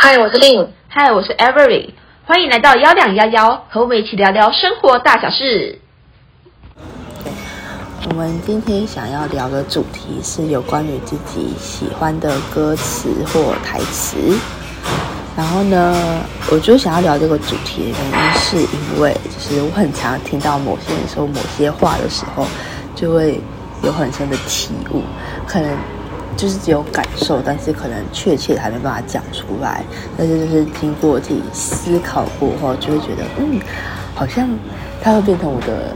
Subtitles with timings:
[0.00, 0.68] 嗨，我是 Lin。
[0.86, 1.90] 嗨，我是 Avery。
[2.24, 5.76] 欢迎来到幺两幺幺，和我们一起聊聊生活大小事。
[7.24, 7.32] 对，
[8.08, 14.16] 我们今天想要聊的主题是有关于自己喜欢的歌词或台词。
[15.36, 16.22] 然后呢，
[16.52, 22.46] 我就想要聊这个主题的原因，是因为就是我很常听到某些人说某些话的时候，
[22.94, 23.40] 就会
[23.82, 25.02] 有很深的体悟，
[25.44, 25.76] 可能。
[26.38, 29.82] 就是只有感受，但是可能确切还没办法讲出来。
[30.16, 33.60] 但是就是经过自己思考过后，就会觉得，嗯，
[34.14, 34.48] 好像
[35.02, 35.92] 它会变成我的，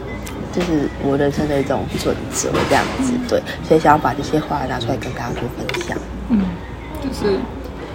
[0.53, 3.13] 就是我人生的一种准则这样子。
[3.29, 5.97] 对，所以想要把这些话拿出来跟大家做分享。
[6.29, 6.41] 嗯，
[7.01, 7.39] 就是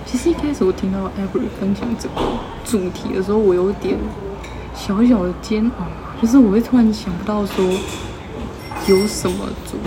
[0.05, 2.15] 其实一开始我听到 Avery 分享这个
[2.63, 3.97] 主题的时候，我有点
[4.73, 5.85] 小小的煎熬，
[6.21, 7.65] 就是我会突然想不到说。
[8.85, 9.77] 有什么主，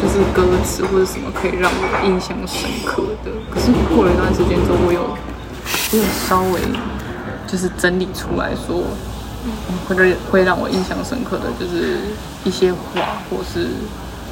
[0.00, 3.30] 就是歌词或者什么可以让我印象深刻的？
[3.50, 5.16] 可是过了一段时间之后，我有，
[5.92, 6.60] 我有稍微
[7.46, 8.82] 就是整理出来说，
[9.88, 11.98] 或者会让我印象深刻的就是
[12.44, 13.68] 一些话或是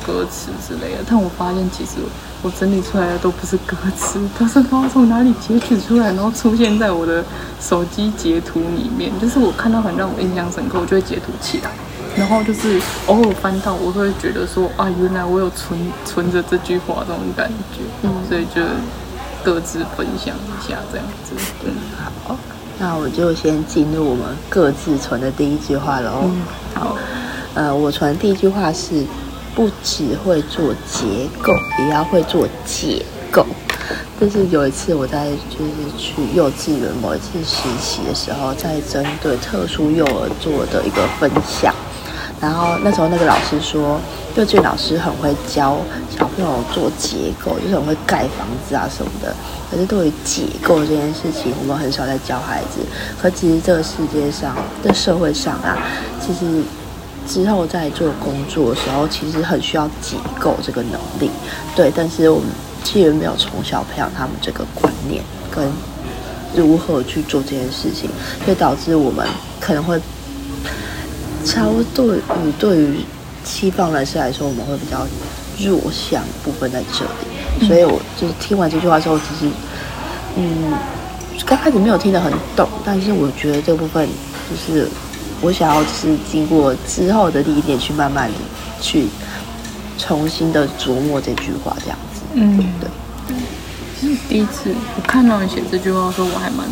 [0.04, 1.04] 歌词之类的。
[1.08, 2.02] 但我发现，其实
[2.42, 7.24] 我整理出来的都不是歌词，都是不知道从哪里截取出来，然后出现在我的
[7.60, 9.12] 手机截图里面。
[9.20, 11.70] 就是我看到很让我印象深刻，我就会截图起来。
[12.16, 18.62] 然后就是偶尔翻到，我会觉得说啊，原来我有存存着这句话这种感觉，嗯，所以就
[19.44, 21.34] 各自分享一下这样子。
[21.64, 21.72] 嗯，
[22.24, 22.36] 好，
[22.78, 26.22] 那我就先进入我们各自存的第一句话喽。
[26.24, 26.42] 嗯，
[26.74, 26.96] 好，
[27.54, 29.04] 呃，我存的第一句话是
[29.54, 33.44] 不只会做结构，也要会做解构。
[34.18, 41.74] 就是有一次我在就是去幼稚园某一次实习的时候，在针对特殊幼儿做的一个分享。
[42.46, 44.00] 然后那时候那个老师说，
[44.36, 45.78] 幼稚园老师很会教
[46.16, 49.34] 小朋友做结构，就是很会盖房子啊什么的。
[49.68, 52.78] 可是对于结构这件事情，我们很少在教孩子。
[53.20, 55.76] 可其实这个世界上，这社会上啊，
[56.24, 56.62] 其实
[57.26, 61.28] 之后在做工作的时候，其实很需要结构这个能力。
[61.74, 62.46] 对，但是我们
[62.84, 65.20] 其实没有从小培养他们这个观念
[65.50, 65.68] 跟
[66.54, 68.08] 如何去做这件事情，
[68.44, 69.26] 所以导致我们
[69.60, 70.00] 可能会。
[71.46, 72.20] 超对于
[72.58, 72.98] 对于
[73.44, 75.06] 西方人士来说，我们会比较
[75.64, 79.50] 弱项部分在这里，所以我就是听完这句话之后，其实
[80.36, 80.74] 嗯，
[81.46, 84.08] 刚开始没有听得很懂，但是我觉得这部分
[84.50, 84.88] 就是
[85.40, 88.34] 我想要是经过之后的历练去慢慢的
[88.80, 89.06] 去
[89.96, 92.90] 重新的琢磨这句话，这样子，嗯，对。
[93.98, 96.66] 其实第一次我看到你写这句话的时候，我还蛮。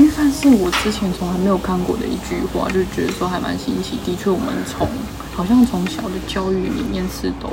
[0.00, 3.98] 因为算是我之前从来没有看过的一句话，就觉得说还蛮新奇。
[4.02, 4.88] 的确，我们从
[5.34, 7.50] 好像从小的教育里面是都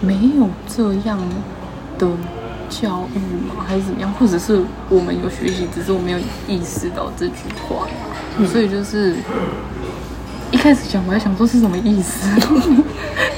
[0.00, 1.18] 没有这样
[1.98, 2.06] 的
[2.70, 3.64] 教育嘛？
[3.66, 4.12] 还是怎么样？
[4.12, 7.88] 或者是我们有学习，只是我没有意识到这句话。
[8.46, 9.16] 所以就是
[10.52, 12.28] 一开始讲，我还想说是什么意思。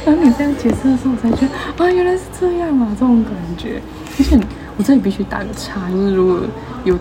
[0.05, 3.81] 当你这样解释的时候，我才觉得啊，原来是这样啊，这种感觉。
[4.19, 4.39] 而且
[4.77, 6.41] 我这里必须打个叉，就是如果
[6.85, 6.95] 有。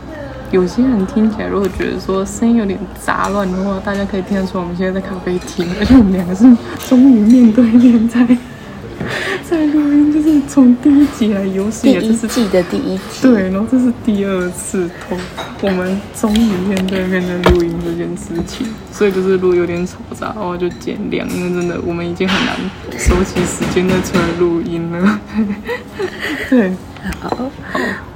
[0.52, 6.44] 有些人听起来，如果觉得说声音有点杂乱的话，大家可以听得出我们现在在咖啡厅，而且我们两个是
[6.88, 8.25] 终于面对面在
[9.50, 15.18] 在录音，就是从第一集来有史以来，这是记得第一集，对，然后这是第二次同
[15.62, 22.56] 我们终于面对面在录音这件事情，所以就是录有点嘈杂，然后就见谅，因为真的我们已经很难
[22.97, 25.19] 收起时间再出来录音了，
[26.50, 26.72] 对。
[27.22, 27.50] 好，好，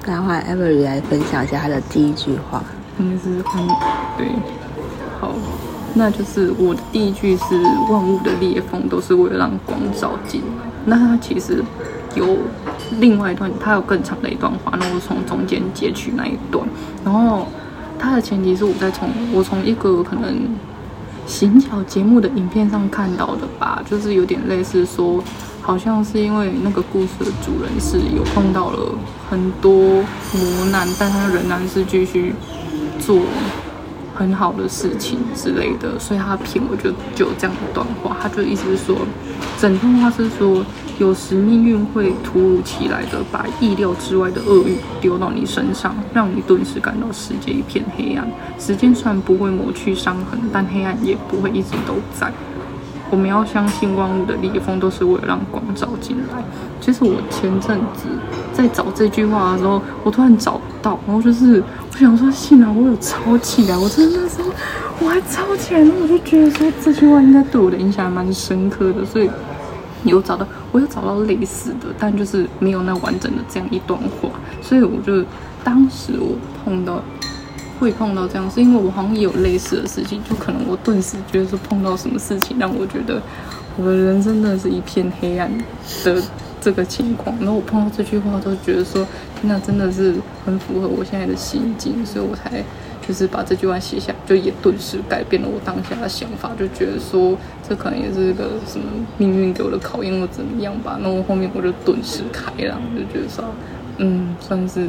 [0.05, 2.63] 那换 Avery 来分享一下他的第一句话。
[2.99, 3.67] 应该是很
[4.17, 4.27] 对，
[5.19, 5.33] 好，
[5.93, 10.65] 那就是我的第一句是“万物的裂缝都是为了让光照进来”。
[10.85, 11.63] 那它其实
[12.15, 12.37] 有
[12.99, 16.67] 另外一段，它有更长的一段话，那我从中间截取那一段。
[17.03, 17.47] 然后
[17.97, 20.49] 它的前提是我在从我从一个可能
[21.25, 25.23] 行脚节目的影片上看到的吧，就是有点类似说。
[25.61, 28.93] 好像是因为那个故事的主人是有碰到了
[29.29, 32.33] 很多磨难，但他仍然是继续
[32.99, 33.21] 做
[34.15, 38.97] 很好的事情之类的，所以他片我就就有这样一段话，他就意思是说，
[39.59, 40.65] 整段话是说，
[40.99, 48.27] 有时命运会突如其来的把意料之外的厄运丢到你身上，让你顿时感到世界一片黑暗。
[48.59, 52.31] 时间虽然不会抹去伤痕，但黑暗也不会一直都在。
[53.11, 56.43] 我们要相信万物的裂缝都是为了让光照进来。
[56.79, 58.07] 其实我前阵子
[58.53, 61.61] 在找这句话的时候，我突然找不到，然后就是
[61.91, 64.49] 我想说，幸好我有抄起来，我真的那时候
[64.99, 69.29] 我还抄起来，然后我就觉得说这句话应该对我的影响还蛮深刻的，所以
[70.03, 74.29] 有找到，我有找到类似的，但就是没有那完整的这样一段话，
[74.61, 75.23] 所以我就
[75.63, 77.03] 当时我碰到
[77.81, 83.19] 会碰到这样，是因为我好像也有类似的事情，就可能我顿时觉得说碰到什么事情让我觉得
[83.75, 85.51] 我的人生真的是一片黑暗
[86.03, 86.21] 的
[86.61, 89.05] 这个情况，然后我碰到这句话都觉得说，
[89.41, 90.13] 那真的是
[90.45, 92.63] 很符合我现在的心境，所以我才。
[93.07, 97.35] 就是把这句话写下，就也顿时改变了我当下的想法，就觉得说
[97.67, 98.85] 这可能也是一个什么
[99.17, 100.99] 命运给我的考验或怎么样吧。
[101.01, 103.43] 那我后面我就顿时开朗，就觉得说，
[103.97, 104.87] 嗯，算是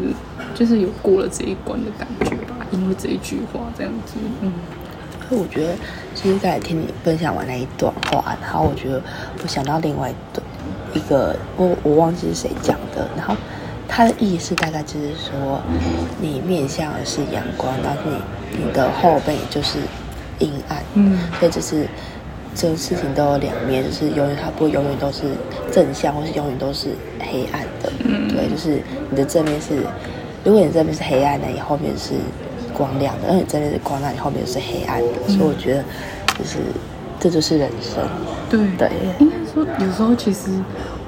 [0.55, 2.62] 就是有过了这一关的感觉吧。
[2.73, 4.53] 因为这一句话这样子，嗯。
[5.21, 5.75] 可我觉得，
[6.15, 9.01] 其实刚才听你分享完那一段话，然后我觉得
[9.43, 10.45] 我想到另外一段，
[10.93, 13.37] 一个我我忘记是谁讲的，然后。
[13.95, 15.61] 他的意思大概就是说，
[16.19, 19.79] 你面向的是阳光，然后你你的后背就是
[20.39, 21.87] 阴暗，嗯，所以就是
[22.55, 25.25] 这个事情都有两面，就是永远它不会永远都是
[25.71, 28.81] 正向，或是永远都是黑暗的，嗯，对，就是
[29.11, 29.83] 你的正面是，
[30.43, 32.15] 如果你正面是黑暗的，你后面是
[32.83, 35.09] 光亮的；而你正面是光亮，你后面是黑暗的。
[35.29, 35.85] 嗯，所以我觉得，
[36.39, 36.59] 就是
[37.21, 38.03] 这就是人生，
[38.51, 38.91] 对对，
[39.21, 40.51] 应该说有时候其实。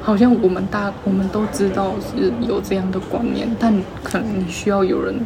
[0.06, 3.72] 好像我们大我们都知道是有这样的观念，但
[4.02, 5.18] 可能你需要有人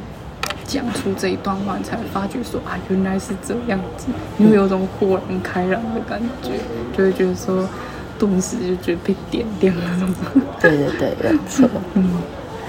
[0.64, 4.06] 讲出这一段话，才发觉说啊，原来是这样子，
[4.36, 6.50] 你会有种豁然开朗的感觉，
[6.96, 7.68] 就会觉得说，
[8.20, 10.14] 顿时就觉得被点亮了那种。
[10.60, 11.68] 对对对，没错。
[11.94, 12.10] 嗯，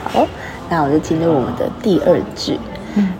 [0.03, 0.27] 好，
[0.67, 2.57] 那我就进入我们的第二句。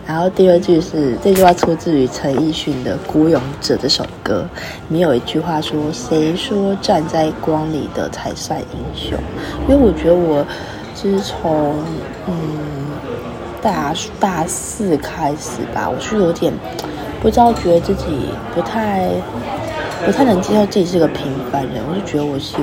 [0.06, 4.44] 然后第二句是这句话出自于陈奕迅的《孤勇者》这首歌，
[4.88, 9.18] 里面有一句话说：“谁说站在光里的才算英雄？”
[9.68, 10.44] 因为我觉得我
[10.94, 11.74] 就是从
[12.26, 12.34] 嗯
[13.62, 16.52] 大大四开始吧，我是有点
[17.22, 18.04] 不知道，觉得自己
[18.54, 19.08] 不太
[20.04, 22.56] 不太能接受自己是个平凡人，我就觉得我是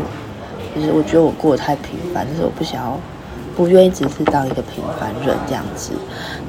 [0.75, 2.99] 就是我觉得我过得太平凡，但是我不想要。
[3.57, 5.91] 不愿意只是当一个平凡人这样子，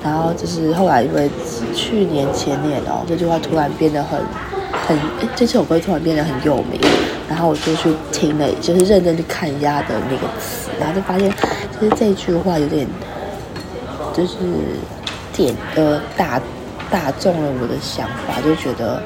[0.04, 1.28] 然后就是后来因为
[1.74, 4.20] 去年前年哦，这句话突然变得很
[4.86, 4.98] 很，
[5.34, 6.78] 这首歌突然变得很有名，
[7.26, 11.32] 然后我就去听了，就是认真去看一下的那个词，然后就发现
[11.80, 12.86] 其实这句话有点
[14.12, 14.36] 就是
[15.32, 16.38] 点呃打
[16.90, 19.02] 打中了我的想法，就觉得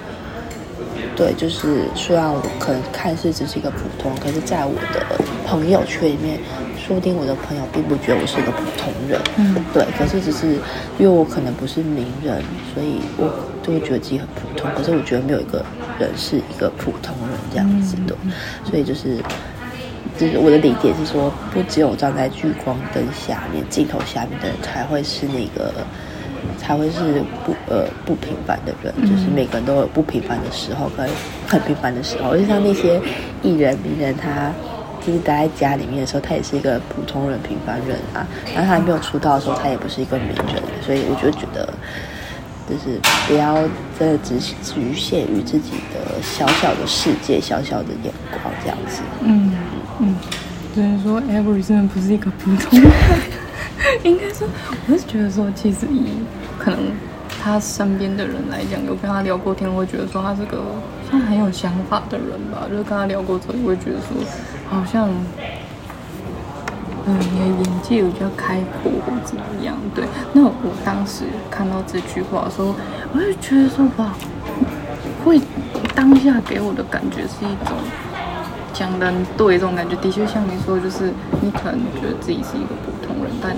[1.17, 6.38] 对，就是虽然我可能看似只是一个普通，可是在我的朋友圈里面。
[6.85, 9.87] 说不定我的朋友并不觉得我是一个普通人，嗯，对。
[9.97, 10.55] 可是只是
[10.99, 12.43] 因为我可能不是名人，
[12.75, 13.32] 所以我
[13.62, 14.69] 就会觉得自己很普通。
[14.75, 15.64] 可是我觉得没有一个
[16.00, 18.17] 人是一个普通人这样子的，
[18.64, 19.19] 所以就是
[20.19, 25.73] 就是我的理解是说，不只有站在聚光灯下面、镜头下面的人才会是那个，
[26.58, 28.94] 才会是不呃不平凡的人。
[29.02, 31.08] 就是每个人都有不平凡的时候，跟
[31.46, 32.36] 很平凡的时候。
[32.36, 33.00] 就像那些
[33.42, 34.52] 艺人、名人，他。
[35.04, 38.24] 就是待在家里面的时候，他也是一个普通人、平凡人啊。
[38.54, 41.74] 然后他还没有出道的时候，他也不是一个名人，所以我就觉得，
[42.70, 43.56] 就是不要
[43.98, 49.02] 真的只局限于自己的小小的世界、小小的眼光这样子。
[49.22, 49.52] 嗯
[49.98, 50.14] 嗯，
[50.72, 52.88] 所以说 Every 真的不是一个普通人。
[54.05, 54.46] 应该说，
[54.88, 56.06] 我是觉得说，其实以
[56.58, 56.79] 可能
[57.43, 60.58] 他身边的人来讲，有跟他聊过天，我会觉得说他是个。
[61.11, 64.17] 他很有想法的人吧，就是跟他聊过之后，你会觉得说，
[64.70, 65.11] 好像，
[67.05, 69.76] 嗯，你的眼界比较开阔或怎么样？
[69.94, 70.06] 对。
[70.32, 72.75] 那我当时看到这句话的时候，
[73.12, 74.14] 我就觉得说，哇，
[75.23, 75.38] 会
[75.95, 77.76] 当下给我的感觉是一种
[78.73, 82.68] 讲得很对这种感觉，的确像你说，就是你可能觉得自己是一个，
[83.42, 83.56] 但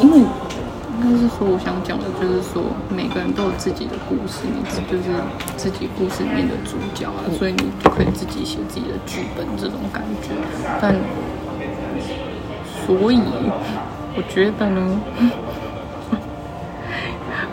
[0.00, 0.26] 因为。
[1.02, 2.62] 应该是说，我想讲的就是说，
[2.94, 5.08] 每个人都有自己的故事，你就是
[5.56, 10.36] 自己故事里面的主角啊，所以你就可以自己写自己的剧本这种感觉。
[10.78, 10.94] 但
[12.84, 13.18] 所以
[14.14, 15.00] 我觉得呢，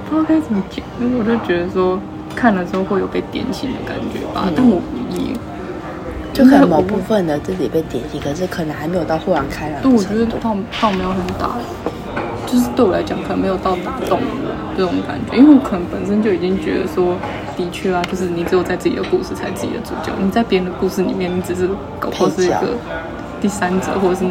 [0.09, 1.97] 不知道该怎么讲，因为我就觉得说，
[2.35, 4.43] 看了之后会有被点醒的感觉吧。
[4.47, 4.81] 嗯、但我
[5.15, 5.31] 也
[6.37, 9.81] 就可能某部分的自己被点醒，可是可能还没有到豁然开朗。
[9.81, 11.57] 对，我觉得倒倒没有很大。
[12.45, 14.21] 就是对我来讲，可能没有到打动
[14.77, 17.17] 这种感觉，因为我可能本身就已经觉得说，
[17.57, 21.67] 的确啊，就是你只有在自己的故事才是自己的主角，你在别人的故事里面，你只是
[21.99, 22.77] 搞不好是一个
[23.41, 24.25] 第三者或者是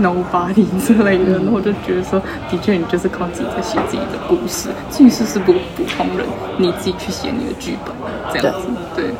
[0.00, 2.18] nobody 之类的，然后我就觉得说，
[2.50, 6.26] 的确你就是靠自己在写自己的故事，至于是不是普通人，
[6.56, 7.94] 你自己去写你的剧本，
[8.32, 9.10] 这样子，对。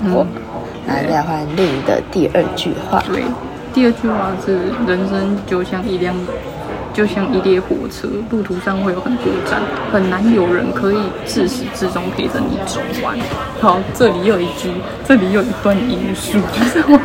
[0.00, 0.24] 我
[0.88, 3.22] 来再换另一个第二句话，对，
[3.72, 6.16] 第二句话是人生就像一辆。
[6.94, 9.60] 就像一列火车，路途上会有很多站，
[9.92, 13.16] 很难有人可以自始至终陪着你走完。
[13.60, 14.72] 好，这里有一句，
[15.04, 16.98] 这里有一段引述，就是我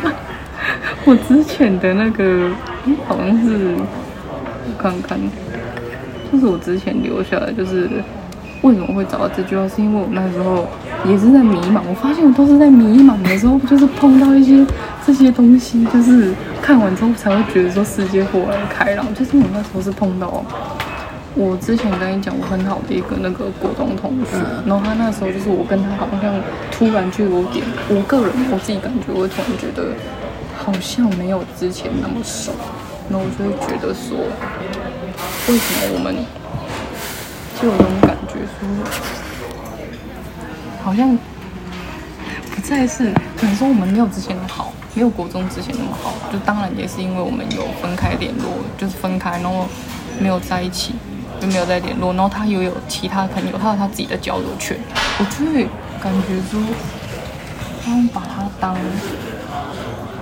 [1.05, 2.49] 我之前的那个，
[3.07, 3.75] 好像是
[4.65, 5.19] 我看看，
[6.31, 7.87] 就是我之前留下来，就是
[8.63, 10.67] 为什么会找到这句话，是因为我那时候
[11.05, 11.81] 也是在迷茫。
[11.87, 14.65] 我发现我都是在迷茫的时候，就是碰到一些
[15.05, 19.05] 这些东西，就是看完之后才会觉得说世界豁然开朗。
[19.13, 20.43] 就是我那时候是碰到。
[21.35, 26.31] 我之前跟你讲，我很好的一个那个国中同学，嗯、然后他那时候就是我跟他好像
[26.71, 29.97] 突然就有点，我个人我自己感觉，我突然觉得
[30.55, 32.51] 好像没有之前那么熟，
[33.09, 34.15] 然后我就会觉得说，
[35.49, 36.15] 为什么我们
[37.59, 38.02] 就有那种感觉
[38.45, 38.67] 说，
[40.83, 41.17] 好像
[42.55, 48.45] 不再是，可能说我们没有之前那么好，没有国中之前那么好，就当然也是因为我们有分开联络，
[48.77, 49.67] 就是分开，然后
[50.19, 50.93] 没有在一起。
[51.41, 54.77] 就没有再联络，然后他又有其他朋友，他有他自己的交友圈，
[55.19, 55.67] 我就会
[56.01, 56.61] 感觉说，
[57.83, 58.77] 他们把他当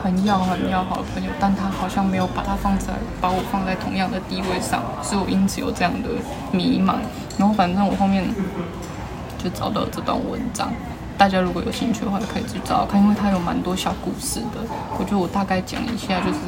[0.03, 2.87] 很要很要好的朋友，但他好像没有把他放在
[3.19, 6.09] 把我放在同样的地位上，所以我因此有这样的
[6.51, 6.95] 迷茫。
[7.37, 8.25] 然后反正我后面
[9.37, 10.71] 就找到这段文章，
[11.17, 14.59] 大家如果有兴趣的话，可以去找看，因为他有蛮多小故事的。
[14.97, 16.39] 我觉得我大概讲一下，就是。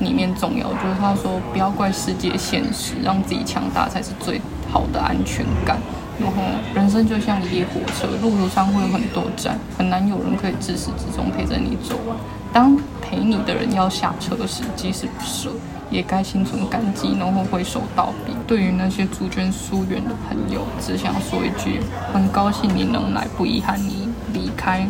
[0.00, 5.78] 里面重要就是他说，不要怪世界现实，让自己强大才是最好的安全感。
[6.20, 6.42] 然后
[6.74, 12.16] 人生就像一列火车，路途上会有很多站，很难有人可以自始至终陪着你走完。
[12.52, 15.50] 当陪你的人要下车时，即使不舍，
[15.90, 18.34] 也该心存感激，然后挥手道别。
[18.46, 21.80] 对于那些逐渐疏远的朋友，只想说一句：
[22.12, 24.86] 很高兴你能来，不遗憾你离开。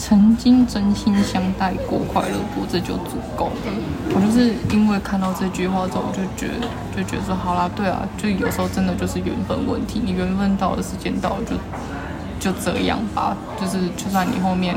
[0.00, 3.52] 曾经真心相待过，快乐过，这就足够了。
[4.14, 6.66] 我就是因为看到这句话之后，我就觉得，
[6.96, 10.00] 就觉得说，好啦，对啊，就有时候真的就是缘分问题。
[10.02, 13.36] 你缘分到了，时间到了，就就这样吧。
[13.60, 14.74] 就是就算你后面。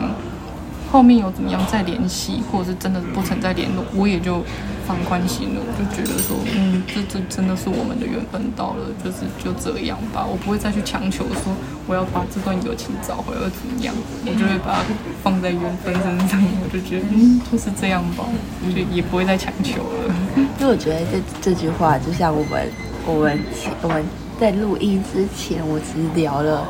[0.94, 4.44] 后面有怎么样再联系，或者是真的不曾再联络，我也就
[4.86, 5.60] 放宽心了。
[5.60, 10.24] 我就觉得说，嗯，这这真的是我们的缘分到了，就是就这样吧。
[10.24, 11.52] 我不会再去强求说
[11.88, 13.92] 我要把这段友情找回来，或怎么样。
[14.24, 14.82] 我就会把它
[15.24, 16.40] 放在缘分身上。
[16.62, 18.24] 我就觉得，嗯，就是这样吧。
[18.64, 20.14] 我就也不会再强求了。
[20.62, 22.70] 因为我觉得这这句话，就像我们
[23.08, 23.40] 我们
[23.82, 24.06] 我们
[24.40, 26.64] 在录音之前，我只聊了。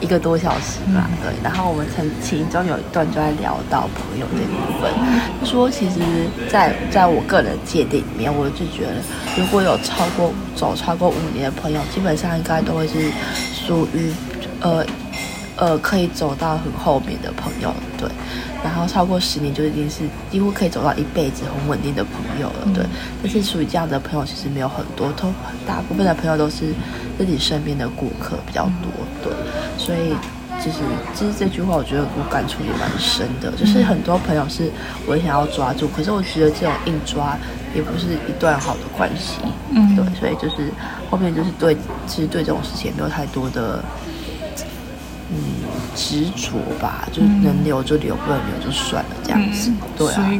[0.00, 1.32] 一个多小时吧，对。
[1.42, 4.92] 然后我们曾其中有一段就在聊到朋友这部分，
[5.40, 6.00] 就说其实
[6.48, 8.94] 在在我个人界定里面，我就觉得
[9.36, 13.10] 如果有超过走超过五年的朋友，基本上应该都会是
[13.54, 14.12] 属于
[14.60, 14.84] 呃
[15.62, 18.08] 呃可以走到很后面的朋友，对。
[18.64, 20.00] 然后超过十年就已经是
[20.30, 22.84] 几乎可以走到一辈子很稳定的朋友了，对。
[23.22, 25.32] 但是属于这样的朋友其实没有很多，都
[25.64, 26.74] 大部分的朋友都是
[27.16, 28.90] 自己身边的顾客比较多，
[29.22, 29.32] 对。
[29.78, 30.10] 所以，
[30.58, 30.78] 就是
[31.14, 33.52] 其实这句话，我觉得我感触也蛮深的。
[33.52, 34.68] 就是很多朋友是
[35.06, 37.36] 我想要抓住，可是我觉得这种硬抓
[37.74, 39.38] 也不是一段好的关系。
[39.70, 40.04] 嗯，对。
[40.18, 40.70] 所以就是
[41.08, 41.76] 后面就是对，
[42.06, 43.82] 其实对这种事情没有太多的
[45.32, 45.62] 嗯
[45.94, 49.70] 执着吧，就是能留就留，不能留就算了这样子。
[49.96, 50.24] 对啊，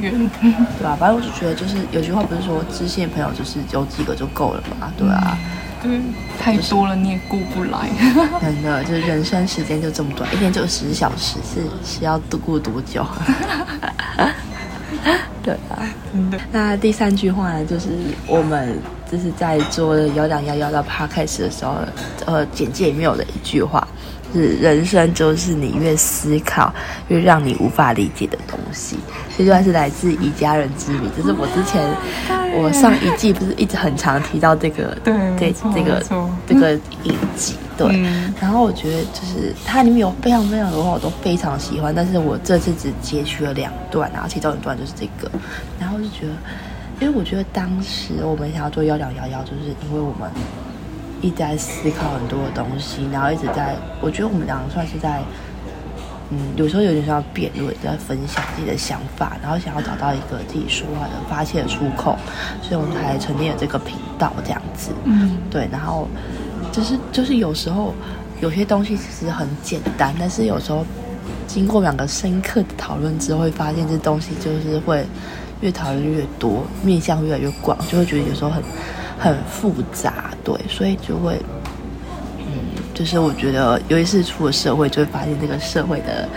[0.78, 0.96] 对啊。
[0.98, 4.92] 反正我就觉得，就是有句话不是说知心朋友就是有几个就够了嘛？
[4.96, 5.36] 对啊。
[5.82, 6.00] 对，
[6.38, 7.88] 太多了你也顾不来。
[8.40, 13.04] 真的，就是人生时间就这么短，一天就十小时，是是要度过多久？
[15.42, 15.82] 对啊，
[16.12, 16.38] 真的。
[16.52, 17.88] 那第三句话呢，就是
[18.28, 18.78] 我们
[19.12, 21.74] 就是在做幺两幺幺的 podcast 的时候，
[22.24, 23.86] 呃，简介里面有的一句话。
[24.34, 26.72] 是人生就是你越思考
[27.08, 28.96] 越让你无法理解的东西，
[29.36, 31.86] 这句话是来自《以家人之名》，就是我之前
[32.54, 36.02] 我上一季不是一直很常提到这个对这这个
[36.46, 45.30] 这个影集对，嗯、然后我觉得就是它里面有非常非常多话我都非常喜欢，但是我这次只截取了两段，然后其中一段就是这个，
[45.78, 46.32] 然后就觉得，
[47.00, 50.30] 因为我觉得当时我们想要做幺两幺幺，就是因为我们。
[51.24, 55.22] 一直在思考很多的东西，然后一直在，我觉得我们两个算是在，
[56.30, 62.18] 嗯，有时候有点像辩论，在分享自己的想法，然后想要找到一个自己说话的发泄的出口，
[62.60, 64.90] 所以我们才成立了这个频道这样子。
[65.04, 66.08] 嗯，对，然后
[66.72, 67.94] 就是就是有时候
[68.40, 70.84] 有些东西其实很简单，但是有时候
[71.46, 75.06] 经过两个深刻的讨论之后，会发现这东西就是会
[75.62, 78.62] 越讨论越多，面向越来越广，就会觉得有时候很。
[79.18, 81.38] 很复杂，对，所以就会，
[82.38, 86.28] 嗯，就是我觉得，尤其是出了社会，就会发现这个社会的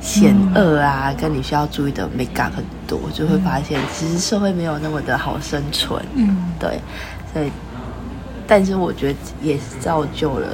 [0.00, 6.80] 险恶啊，嗯、跟你需要注意的美感很多，就会发现其实社会没有那么的好生存，嗯，对，
[7.34, 7.52] 所以，
[8.46, 10.48] 但是我觉得也是造就了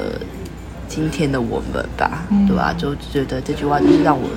[0.88, 2.74] 今天的我们吧，嗯、对吧、啊？
[2.76, 4.28] 就觉得这句话就是让我。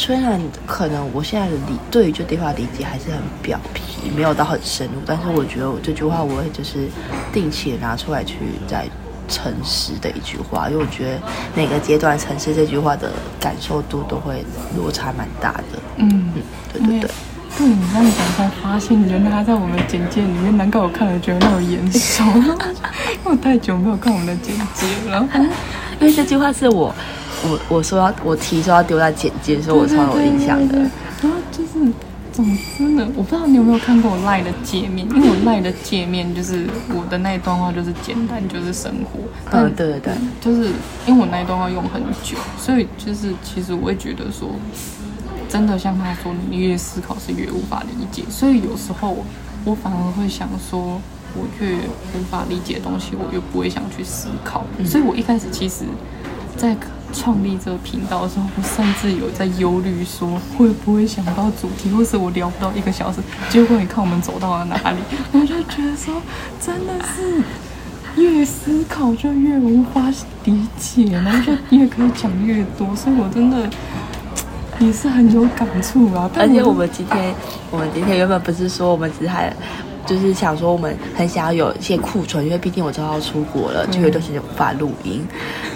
[0.00, 6.88] 虽然可能我现在的理对于这句话理解还是很表皮，没有到很深入，但是我觉得我这句话我会就是
[7.34, 8.88] 定期拿出来去再
[9.28, 11.20] 诚实的一句话，因为我觉得
[11.54, 14.42] 每个阶段诚实这句话的感受度都会
[14.74, 15.78] 落差蛮大的。
[15.98, 16.42] 嗯，嗯，
[16.72, 17.10] 对对对。
[17.58, 25.28] 对你这样讲才发现，原来他在我们的简介里面，难怪我看了觉得那么眼熟， 因为我太久没有看我们的简介了。
[26.00, 26.94] 因为这句话是我，
[27.44, 30.78] 我我说要我提说要丢在简介的时候，我超有印象的。
[30.78, 31.92] 然后就是，
[32.32, 32.44] 总
[32.76, 39.20] 之呢，我不知道你有没有看过我赖的界面，因为我赖的界面就是我的那一段话就是简单就是生活。
[39.50, 40.70] 嗯，对对对，就是
[41.06, 44.48] 因为我那一段话用很久，所以就是其实我会觉得说。
[45.48, 49.16] 真的像他说，你越思考是越无法理解，所以有时候
[49.64, 51.02] 我反而会想说，
[51.34, 51.74] 我越
[52.14, 54.64] 无法理解的东西，我越不会想去思考。
[54.78, 55.82] 嗯、所以我一开始其实，
[56.56, 56.76] 在
[57.12, 63.18] 创立这个频道的时候，我甚至有在忧虑说，会不会想到主题，或是我聊不到一个小时。
[63.48, 64.98] 结果你看我们走到了哪里，
[65.32, 66.14] 我就觉得说，
[66.60, 67.42] 真的是
[68.20, 70.12] 越思考就越无法
[70.44, 73.68] 理解，然后就越可以讲越多，所以我真的。
[74.82, 76.30] 也是很有感触啊！
[76.38, 77.34] 而且我们今天，
[77.70, 79.54] 我们今天原本不是说我们只还，
[80.10, 85.24] 就是想说我们很想要有一些库存，因为毕竟我就要出国了，就有段时间无法录音。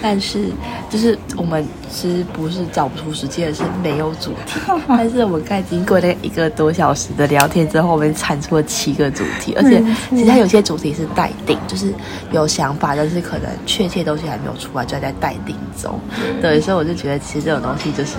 [0.02, 0.50] 但是
[0.90, 4.58] 就是我们其实不是找不出时间，是没有主题。
[4.88, 11.94] 但是我们刚经过那一个多小时的聊天之后，我们产出了七个主题，而且其实它有些主题是待定，就是
[12.32, 15.96] 有想法，但是可能确切东西还没有出来，就在待定中。
[16.42, 18.16] 对，所以我就觉得其实这种东西就是。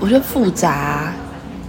[0.00, 1.12] 我觉得复杂，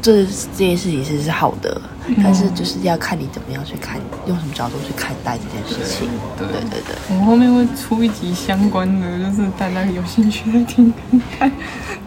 [0.04, 6.10] 这这件事情是是好的，嗯，但是就是要看你怎么样去看，用什么角度去看待这件事情。
[6.38, 11.52] 对对对对，我后面会出一集相关的，就是大家有兴趣的听看看。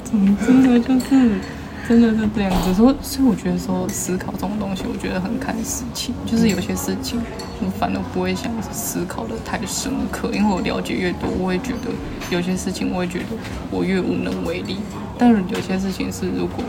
[0.05, 1.41] 总之呢，就是。
[1.89, 6.13] 真的是这样子说，所以我觉得说思考这种东西，我觉得很看事情。
[6.27, 7.23] 就是有些事情，
[7.61, 11.91] 我反而不会想思考的太深刻，因为我了解越多，我会觉得
[12.29, 13.27] 有些事情，我会觉得
[13.71, 14.79] 我越无能为力。
[15.17, 16.65] 但是有些事情是，如果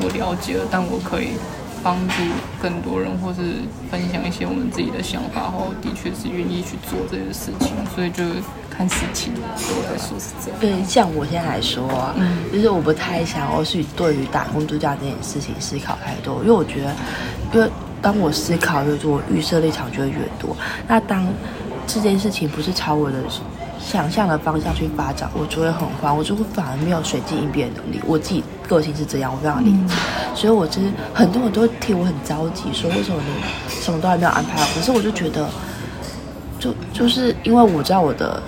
[0.00, 1.30] 我了解了，但我可以
[1.82, 2.14] 帮助
[2.62, 3.40] 更多人，或是
[3.90, 7.72] 分享一些我们自己的想法后，的确是愿意去做这些事情。
[7.94, 8.24] 所以就。
[8.70, 10.58] 看事情，对我来说是这样。
[10.58, 16.94] 对，像我现在来说啊，嗯，就是我不太想要去对于打工度假这件事情思考太多，因为我觉得，
[17.52, 20.56] 因为当我思考越多，预设立场就会越多。
[20.88, 21.26] 那当
[21.86, 23.18] 这件事情不是超我的
[23.80, 28.00] 想象的方向去发展，我就会很慌，我就会反而没有随机应变的能力。
[28.06, 29.94] 我自己个性是这样，我非常理解。
[30.28, 34.68] 嗯、所以我其实很多人都替我很着急，说为什么你什么都还没有安排好？
[34.74, 35.48] 可是我就觉得，
[36.58, 38.42] 就就是因为我知道我的。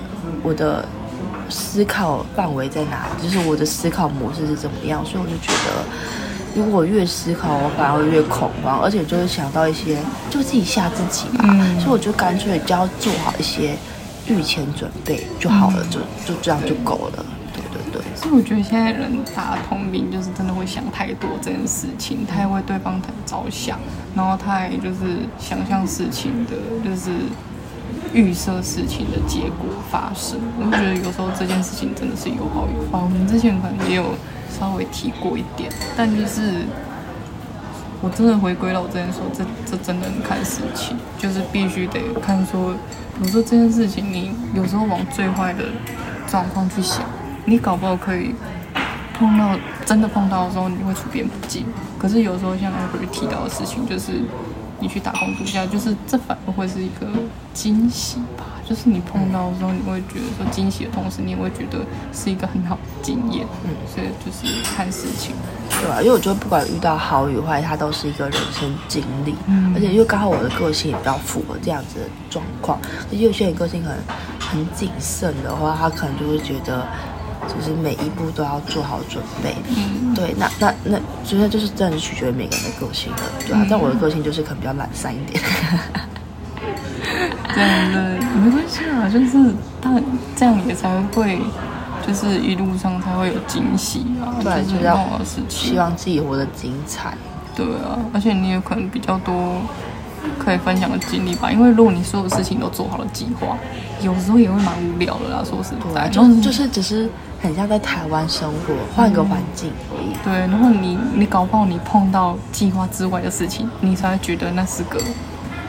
[0.45, 0.85] 我的
[1.49, 3.23] 思考范围在哪里？
[3.23, 5.05] 就是我的思考模式是怎么样？
[5.07, 5.85] 所以我就觉得，
[6.57, 9.99] 如果我越思考，我反而会越恐慌，而且就会想到一些，
[10.31, 11.45] 就自己吓自己吧。
[11.45, 13.77] 嗯、所以我就干脆就要做好一些
[14.29, 17.25] 预前准备就好了，就就这样就够了。
[17.53, 18.03] 对对对。
[18.17, 23.79] 所以我觉得现在人打通病就是真的会想太多这件事情，太为对方着想，
[24.15, 26.53] 然后太就是想象事情的，
[26.85, 27.11] 就是。
[28.15, 33.03] 预设事情的结果发生，我觉得有时候这件事情真的是有好有坏。
[33.03, 34.05] 我们之前可能也有
[34.51, 36.67] 稍微提过一点，但就是
[38.03, 42.75] 我真的回归了我之前说，这这真的很看事情，就是必须得看说，
[43.17, 45.65] 比如说这件事情，你有时候往最坏的
[46.27, 47.07] 状况去想，
[47.47, 48.35] 你搞不好可以
[49.15, 51.65] 碰到真的碰到的时候，你会处变不惊。
[51.99, 54.21] 可是有时候像艾薇提到的事情，就是。
[54.81, 57.07] 你去打工度假，就是这反而会是一个
[57.55, 58.52] 惊喜吧。
[58.73, 63.47] 就是你碰到的时候，你会觉得说惊喜的同时，你也会觉得是一个很好的经验。
[63.65, 65.35] 嗯，所以就是看事情，
[65.69, 66.01] 对吧？
[66.01, 69.35] 因为我觉得不管遇到好与坏，它都是一个人生经历。
[69.47, 72.81] 嗯，而且因为刚好我的个性也比较符合这样子的状况，
[73.11, 73.95] 而且有些人个性很
[74.41, 76.89] 很谨慎的话，他可能就会觉得。
[77.49, 83.59] 就是每一步都要做好准备，嗯，对，那那那，所以就是真的是取决于每个人的个性了，对啊。
[83.63, 85.43] 嗯、但我的个性就是可能比较懒散一点，
[87.53, 90.01] 这样的没关系啊，就是他
[90.35, 91.39] 这样也才会，
[92.07, 95.07] 就是一路上才会有惊喜啊，对，就是要
[95.49, 97.17] 希望自己活得精彩，
[97.55, 99.35] 对啊，而且你有可能比较多。
[100.39, 103.59] 可以分享的经历吧，因为如果你所有事情都做好了计划，
[104.01, 105.43] 有时候也会蛮无聊的啦。
[105.45, 110.15] 说实在，就就是只是很像在台湾生活，换个环境而已。
[110.23, 114.97] 对，然后你你搞不好你碰到计划之外的事情，你才会觉得那是个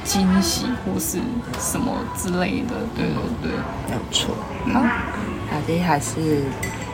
[0.04, 1.20] 惊喜或是
[1.60, 2.76] 什么之类的。
[2.96, 3.52] 对对对，
[3.88, 4.36] 没有错。
[4.74, 4.82] 好，
[5.52, 6.44] 那接下来是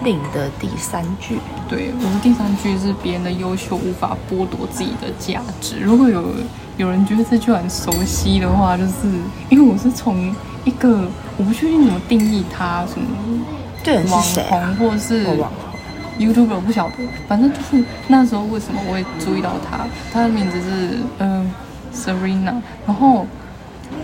[0.04, 1.38] 令的第三句。
[1.68, 5.80] 对，我的第三句是别人的优秀无法剥夺自己的价值。
[5.80, 6.34] 如果有
[6.78, 8.94] 有人觉得这句很熟悉的话，就是
[9.50, 10.34] 因为我是从
[10.66, 13.08] 一个我不确定怎么定义他什么，
[13.84, 15.26] 对，网红或是
[16.18, 16.96] YouTuber 不晓得，
[17.28, 21.52] 反正就是那时候为什么我会注意到他，他的名字是嗯、呃、
[22.00, 23.26] Serena，然后。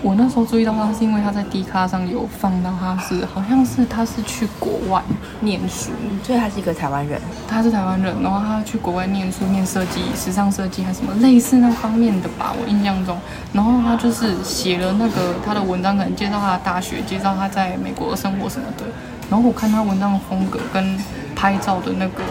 [0.02, 5.00] 我那时候注意到他，是因为他在 D 卡上有放到他是，好像是他是去国外
[5.40, 5.92] 念书，
[6.24, 13.16] 所以他是一个台湾人，他是台湾人，然后他去国外念书，念设计、时尚设计还是什么类似那方面的吧，我印象中，
[13.52, 18.84] 然后他就是写了那个他的文章，可能介绍他的大学，介绍他在美国的生活什么的，
[19.30, 20.98] 然后我看他文章的风格跟
[21.36, 22.22] 拍照的那个，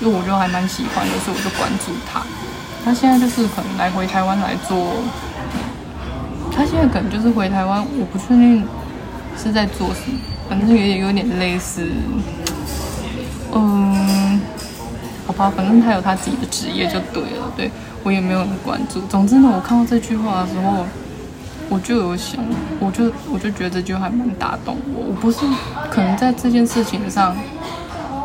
[0.00, 2.22] 因为我觉得还蛮喜欢的，所以我就关注他。
[2.86, 4.92] 他现在就是可能来回台湾来做。
[6.52, 8.64] 他现在可能就是回台湾，我不确定
[9.36, 10.16] 是在做什么，
[10.48, 11.84] 反正也有点类似，
[13.52, 14.40] 嗯，
[15.26, 17.72] 好吧，反正他有他自己的职业就对了，对，
[18.04, 19.00] 我也没有很关注。
[19.08, 20.86] 总之呢，我看到这句话的时候，
[21.68, 22.40] 我就有想，
[22.78, 25.06] 我就我就觉得这句话还蛮打动我。
[25.08, 25.40] 我不是
[25.90, 27.36] 可能在这件事情上，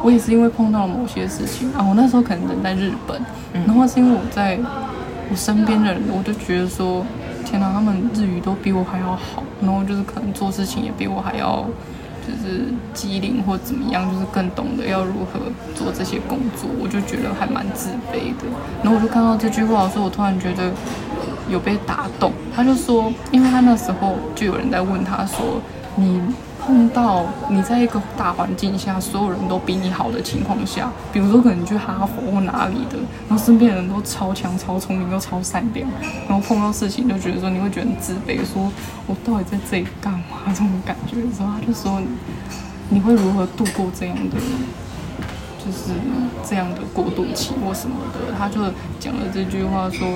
[0.04, 3.22] 我也是因为碰到了某些事情啊，我那时候可能人在日本，
[3.66, 4.58] 然后是因为我在
[5.30, 7.06] 我身边的人，我就觉得说。
[7.44, 11.66] 天哪，他们日语都比我还要好，然后就是可能做事情也比我还要
[12.26, 15.40] 就是机灵或怎么样，就是更懂得要如何
[15.76, 18.48] 做这些工作，我就觉得还蛮自卑的。
[18.82, 20.72] 然后我就看到这句话的时候，我突然觉得
[21.50, 22.32] 有被打动。
[22.56, 25.60] 他就说，因为他那时候就有人在问他说，
[25.96, 26.22] 你。
[26.72, 35.86] 碰到你在一个大环境下，所有人都比你好的情况下，比如说可能去哈佛或哪里的，然后身边的人都超强、超聪明、又超善良，
[36.30, 38.72] 然后碰到事情就觉得说你会觉得很自卑，说
[39.06, 40.48] 我到底在这里干嘛？
[40.48, 42.02] 这种感觉的时候，他就说
[42.88, 44.38] 你会如何度过这样的，
[45.60, 45.92] 就是
[46.50, 48.34] 这样的过渡期或什么的？
[48.40, 48.62] 他就
[48.98, 50.08] 讲了这句话说，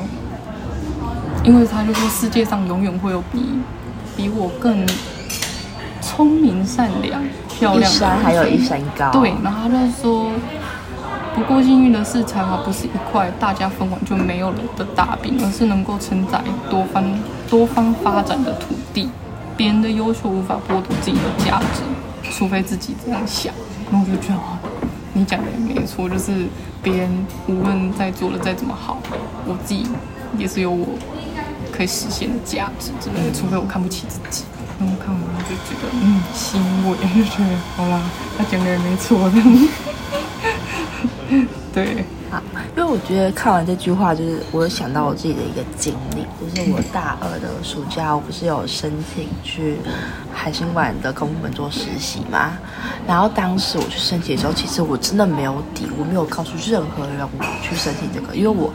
[1.43, 3.59] 因为他就说世界上永远会有比
[4.15, 4.87] 比我更。
[6.15, 9.11] 聪明、善良、漂亮，一山还有一山高。
[9.11, 10.31] 对，然后他就说，
[11.35, 17.03] 不过幸运的是，才华不是一块大家分完就没有了的大饼，而是能够承载多方
[17.49, 19.09] 多方发展的土地。
[19.57, 21.81] 别人的优秀无法剥夺自己的价值，
[22.31, 23.53] 除非自己这样想。
[23.91, 24.39] 然后我就觉得，
[25.11, 26.47] 你讲的也没错，就是
[26.81, 28.99] 别人无论再做的再怎么好，
[29.45, 29.85] 我自己
[30.37, 30.87] 也是有我
[31.73, 34.45] 可以实现的价值之类的，除非我看不起自己。
[34.77, 38.01] 然后看完就觉得，嗯，欣慰，就觉得好啦，
[38.37, 39.41] 他讲的也没错的。
[41.73, 42.41] 对，好，
[42.75, 49.77] 因为我觉得看完这句话，就是我有想到我自己的一个经历，就是我大二的暑假，我不是有申请去
[50.33, 52.57] 海生馆的公部门做实习嘛？
[53.07, 58.73] 然后当时我去申请的时候，其实我真的没有底，我没有告诉任何人我去申请这个，因为我。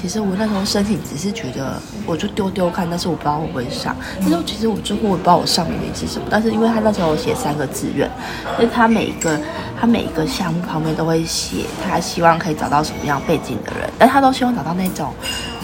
[0.00, 1.74] 其实我那时候申请只是觉得，
[2.06, 3.96] 我就丢丢看，但是我不知道我会上。
[4.20, 6.26] 但是其实我最后我不知道我上面的是什么。
[6.30, 8.08] 但是因为他那时候写三个志愿，
[8.54, 9.36] 所以他每一个
[9.78, 15.12] 他每一个项目旁边都会写，他希望可以找到什么样背景的人，但他都希望找到那种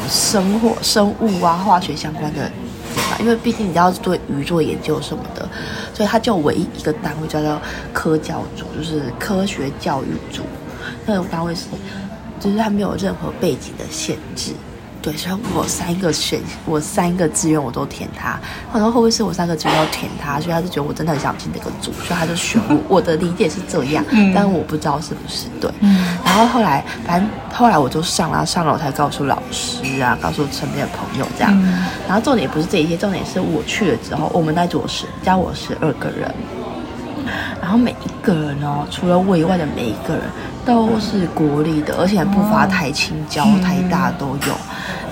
[0.08, 2.50] 生活、生物啊、化学相关的，
[3.20, 5.48] 因为毕竟你要对鱼做研究什么的，
[5.94, 7.56] 所以他就唯一一个单位叫做
[7.92, 10.42] 科教组，就是科学教育组，
[11.06, 11.66] 那个单位是。
[12.44, 14.52] 就是他没有任何背景的限制，
[15.00, 18.38] 对，所以我三个选，我三个志愿我都填他。
[18.70, 20.38] 他说会不会是我三个志愿都填他？
[20.38, 22.76] 所以他就觉得我真的很想进这个组，所以他就选我。
[22.96, 25.70] 我的理解是这样，嗯、但我不知道是不是对。
[25.80, 31.50] 嗯、然后后来，反正后来我就上了，上了我才告诉老师啊，告诉身边的朋友这样。
[31.64, 36.30] 嗯、然后重点不是这一些，重点是我去了之后，我们那组是加我十二个人，
[37.64, 40.22] 然后每一个人哦，除了我以外的每一个人。
[40.66, 44.54] 都是国立的，而且不乏台青交、台大都有。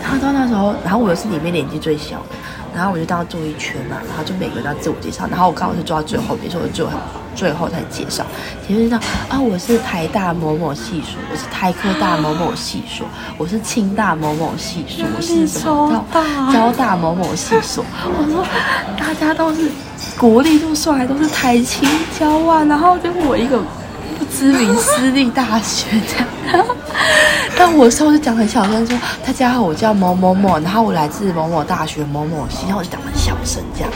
[0.01, 2.37] 然后到那时候，然后我又是里面年纪最小的，
[2.75, 5.27] 然后我就当坐一圈嘛，然后就每个人要自我介绍。
[5.31, 6.91] 然后我刚好是坐到最后，比如说我最后
[7.37, 8.25] 最后才介绍，
[8.67, 16.03] 前面说啊，我是台大某某系所，我是台科大某某系所，我是清大某某系所，我是什么
[16.51, 17.85] 交大某某系所。
[18.07, 18.43] 我说
[18.97, 19.71] 大家都是
[20.19, 21.89] 国立，就算还都是台青
[22.19, 23.65] 交啊，然后就我一个不。
[24.35, 26.17] 知名私立大学这
[26.57, 26.67] 样，
[27.59, 33.91] 但我时候就讲很小声说：“大家好，我叫某某某，然后我来自某某大学某某系。”然后我就讲很小声这样。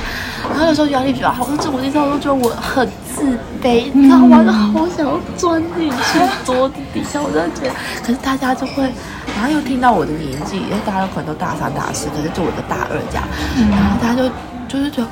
[0.51, 3.23] 然后有时候压力比较好，我自我介绍我都觉得我很自
[3.63, 4.45] 卑，你知道吗？
[4.45, 7.75] 就好想要钻进去桌子底下，我真的觉得。
[8.03, 8.83] 可是大家就会，
[9.35, 13.25] 然后又听到我的年纪，因为大家都可能都大三大四，可是就我的大二这样，
[13.71, 14.29] 然后大家就
[14.69, 15.09] 就是觉得。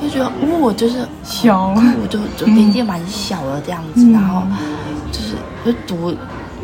[0.00, 4.42] 就觉得，因为我就是小，我就就年纪蛮小的这样子，嗯、然后
[5.12, 6.14] 就是就读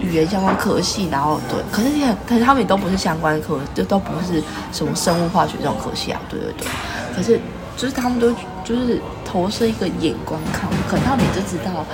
[0.00, 4.42] 语言相关科系，然后对，可是你看，可是他们也都不是相关科，就都不是
[4.72, 6.66] 什么生物化学这种科系啊，对对对。
[7.14, 7.38] 可是
[7.76, 8.30] 就是他们都
[8.64, 11.84] 就是投射一个眼光看，可能他们也就知道，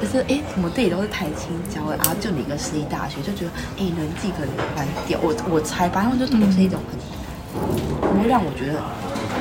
[0.00, 5.18] 可是哎，怎么这里都是台清交的，然后就你一个私立大学，就觉得哎，人际可能蛮屌。
[5.22, 8.80] 我我猜吧，他们就投射一种很不会让我觉得，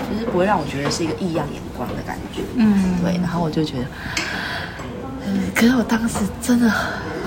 [0.10, 2.42] 就是不会让我觉得是一个异样眼光的感觉。
[2.56, 3.18] 嗯，对。
[3.18, 3.86] 然后我就觉得，
[5.28, 6.70] 嗯，可是我当时真的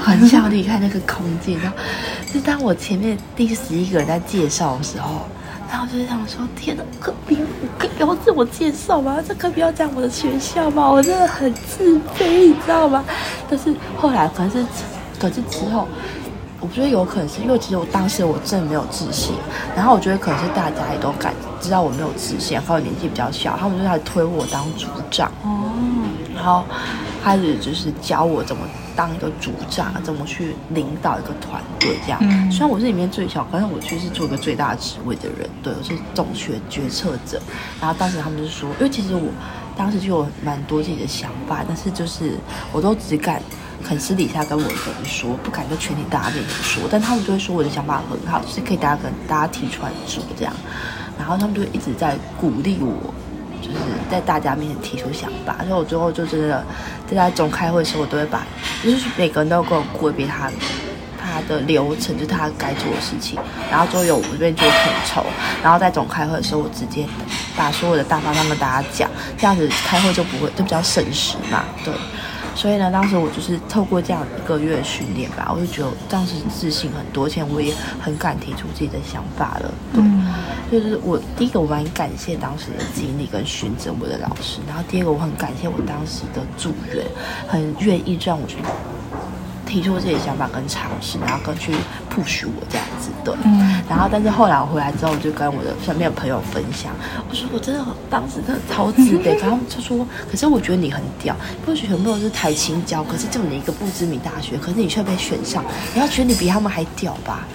[0.03, 1.59] 很想离开那个空间。
[1.61, 1.77] 然后，
[2.33, 5.27] 就当我前面第十一个人在介绍的时候，
[5.71, 7.41] 然后我就想说：天哪，可不要，
[7.79, 9.19] 可不要自我介绍吗？
[9.27, 10.91] 这可不要讲我的学校吗？
[10.91, 13.05] 我真的很自卑，你知道吗？
[13.49, 14.65] 但是后来，可是，
[15.19, 15.89] 可是之后。
[16.67, 19.37] 我觉得有可能是因为其实我当时我真的没有自信，
[19.77, 25.71] 然后我觉得可能是大家也都感知道我没有自信，还有年纪比较小，他们就开始推我当组长，哦，
[26.35, 26.65] 然后
[27.23, 28.63] 开始就是教我怎么
[28.97, 32.19] 当一个组长，怎么去领导一个团队这样。
[32.23, 37.41] 嗯、虽然我是里面最小，可是我却是做一个最大职位的人，对，我是总学决策者。
[37.81, 39.29] 然后当时他们就说，因为其实我
[39.77, 42.37] 当时就有蛮多自己的想法，但是就是
[42.73, 43.41] 我都只敢。
[43.89, 50.53] 很私底下跟我的人说，不敢在全体大家面前说，但他们就会说我的想法很好，就是可以大家跟大家提出来做这样，
[51.17, 53.15] 然后他们就一直在鼓励我，
[53.63, 53.77] 就是
[54.11, 56.65] 在大家面前提出想法，所以我最后就真的
[57.09, 58.45] 在在总开会的时候，我都会把，
[58.83, 60.51] 就是每个人都跟我过一遍他
[61.23, 63.39] 他的流程，就是他该做的事情，
[63.71, 65.27] 然后最后有我这边做统筹，
[65.63, 67.07] 然后在总开会的时候，我直接
[67.57, 71.95] 把所有的大方向跟大家讲，这样子开会就不会就比较省时嘛，对。
[72.57, 79.71] 所以呢，当时我就是透过这样一个月的训练吧，我就觉得当时自信很多，而且我也很敢提出自己的想法了。
[79.93, 80.27] 对，嗯、
[80.73, 87.05] 就是我第一个我蛮感谢当时的经历跟选择我的老师，然后第二个我很感谢我当时的组员，
[87.47, 88.57] 很愿意让我去。
[89.67, 91.73] 提出自己的想法跟尝试，然后跟去
[92.09, 93.35] push 我这样子，对。
[93.45, 96.93] 嗯、然后，但是后来我回来之后，我就跟我的身边的朋友分享，
[97.29, 101.35] 我说我真的当时真的超自卑，然后就说，可是我觉得你很屌，
[101.67, 107.47] 或许很多人是台青教，可是就你一个不知名大学，可是你却被选上，你要觉得你比他们还屌吧？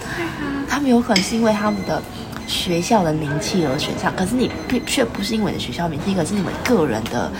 [0.68, 2.00] 他们有可能是因为他们的
[2.46, 7.32] 学校的名气而选上，可是你并却不是因为你的学校名气，可是你们个人的。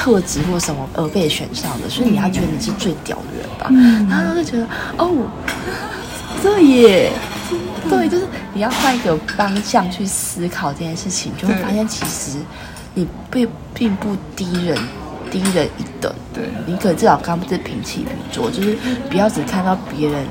[0.00, 3.66] 特质或什么而被选上的，所以你要觉得你是最屌的人吧？
[3.68, 5.28] 嗯、然后他就觉得哦，
[6.42, 7.12] 这也，
[7.86, 12.38] 对，就是你要换一个方向去思考这件事情，就会发现其实
[12.94, 14.74] 你并并不低人
[15.30, 16.10] 低人一等。
[16.32, 18.78] 对，你可至少刚不是平起平坐，就是
[19.10, 20.26] 不要只看到别人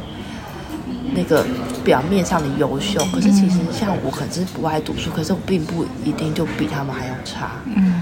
[1.13, 1.45] 那个
[1.83, 7.51] 表面上的优秀，可是其实像我可能是不爱读书，可是我并不一定就比他们还要差。
[7.65, 7.98] 嗯，对。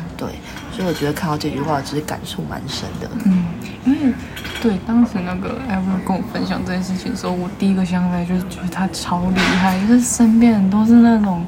[0.78, 3.10] 所以我觉得看到这句话，其实感触蛮深的。
[3.26, 3.46] 嗯，
[3.84, 4.14] 因为
[4.62, 11.44] 对当时那个 Ever 跟我分享这件事情的时候，我第一个想法就是觉得他超厉害，就是身边人都是那种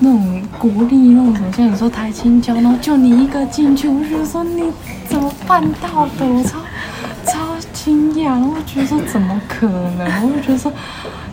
[0.00, 4.64] 那种国立那种什么，像你说台清交，然后就你一个进去，我就觉得说你
[5.08, 6.26] 怎么办到的？
[6.26, 6.58] 我超
[7.24, 10.26] 超惊讶，然后我觉得说怎么可能？
[10.26, 10.72] 我就觉得说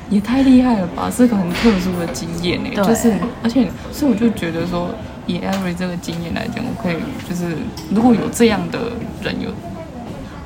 [0.07, 2.69] 也太厉害了吧，是个很特殊的经验呢。
[2.75, 4.93] 对就是而且，所以我就觉得说。
[5.25, 6.97] 以 Avery 这个经验来讲，我可以
[7.29, 7.57] 就是
[7.89, 8.79] 如果有这样的
[9.21, 9.49] 人有，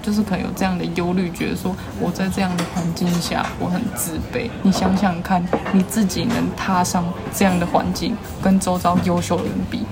[0.02, 4.50] 就是可能有这样的忧虑，觉得说我在这样的环境下我很自卑。
[4.62, 9.86] 你想想看，你自己能踏上这样的环境，跟周遭优秀的人比，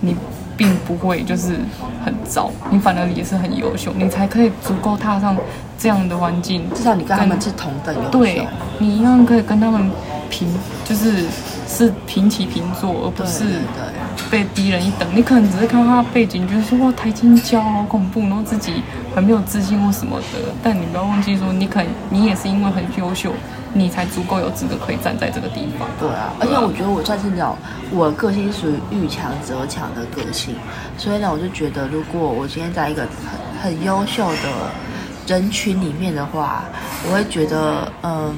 [0.00, 0.16] 你
[0.56, 1.54] 并不会就是
[2.04, 5.36] 很糟，你反而也是很优秀，你才可以足够踏上
[5.78, 6.68] 这样的环境。
[6.74, 8.46] 至少你跟他们是同等优秀，对，
[8.78, 9.90] 你一样可以跟他们
[10.28, 10.48] 平，
[10.84, 11.24] 就是
[11.70, 13.60] 是平起平坐，而不是。
[14.30, 18.82] 被低人一等，你可能只是看到他的背景，觉得说哇，台清交好恐怖，然后自己
[19.14, 20.52] 很没有自信或什么的。
[20.62, 23.32] 但你不要忘记说，你可能你也是因为很优秀，
[23.72, 25.88] 你才足够有资格可以站在这个地方。
[25.98, 27.56] 对啊，而且我觉得我算是那种，
[27.90, 30.54] 我的个性属于遇强则强的个性，
[30.96, 33.02] 所以呢，我就觉得如果我今天在一个
[33.62, 34.70] 很很优秀的
[35.26, 36.62] 人群里面的话，
[37.08, 38.32] 我会觉得嗯。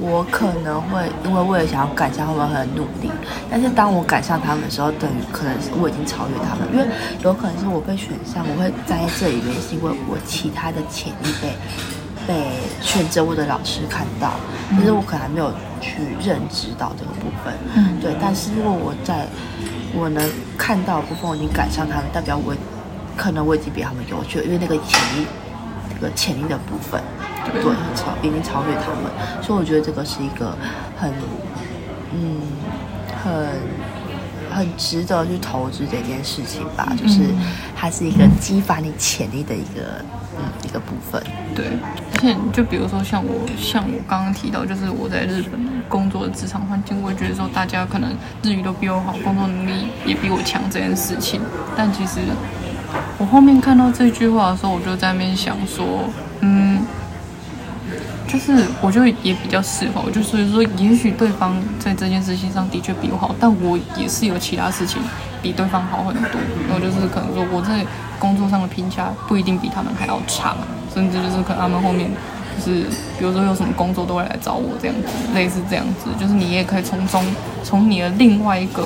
[0.00, 3.10] 我可能会因为为了想要赶上他们很努力，
[3.50, 6.86] 但是当我赶上他们的时候，等于可能是我已经超越他们，因为
[7.22, 11.52] 有可能是我被选上，我会站在这里面是因为我其他的潜力被
[12.26, 12.44] 被
[12.80, 14.32] 选择我的老师看到，
[14.70, 17.52] 但是我可能还没有去认知到这个部分。
[17.74, 18.14] 嗯，对。
[18.20, 19.26] 但是如果我在
[19.94, 20.22] 我能
[20.56, 22.54] 看到的部分，我已经赶上他们，代表我
[23.16, 25.26] 可能我已经比他们优秀，因为那个潜力，
[25.94, 27.02] 那个潜力的部分。
[27.52, 27.62] 对，
[27.94, 30.56] 超已经超越他们，所以我觉得这个是一个
[30.96, 31.12] 很，
[32.12, 32.40] 嗯，
[33.22, 33.46] 很
[34.50, 37.20] 很值得去投资的一件事情吧，就是
[37.76, 40.02] 它是一个激发你潜力的一个
[40.36, 41.22] 嗯一个部分。
[41.54, 41.66] 对，
[42.14, 48.10] 而且就比如说像我像我刚刚提到，就是我在日本工作的职场环境，我也觉得说大家可能
[48.42, 51.40] 日语都比我好，工作能力也比我强这件事情，
[51.76, 52.20] 但其实
[53.18, 56.27] 我后面看到这句话的时候，我就在那边想说，嗯。
[58.28, 65.00] 就是我就也比较适合，就所以说，也许对方在这件事情上的确比我好，但我也是有其他事情
[65.42, 66.40] 比对方好很多。
[66.68, 67.84] 然后就是可能说我在
[68.18, 70.54] 工作上的评价不一定比他们还要差，
[70.92, 72.10] 甚至就是可能他们后面
[72.58, 72.82] 就是
[73.18, 77.24] 比如说有什么工作都会来找我这样子，类似这样子，就是你也可以从中
[77.64, 78.84] 从你的另外一个，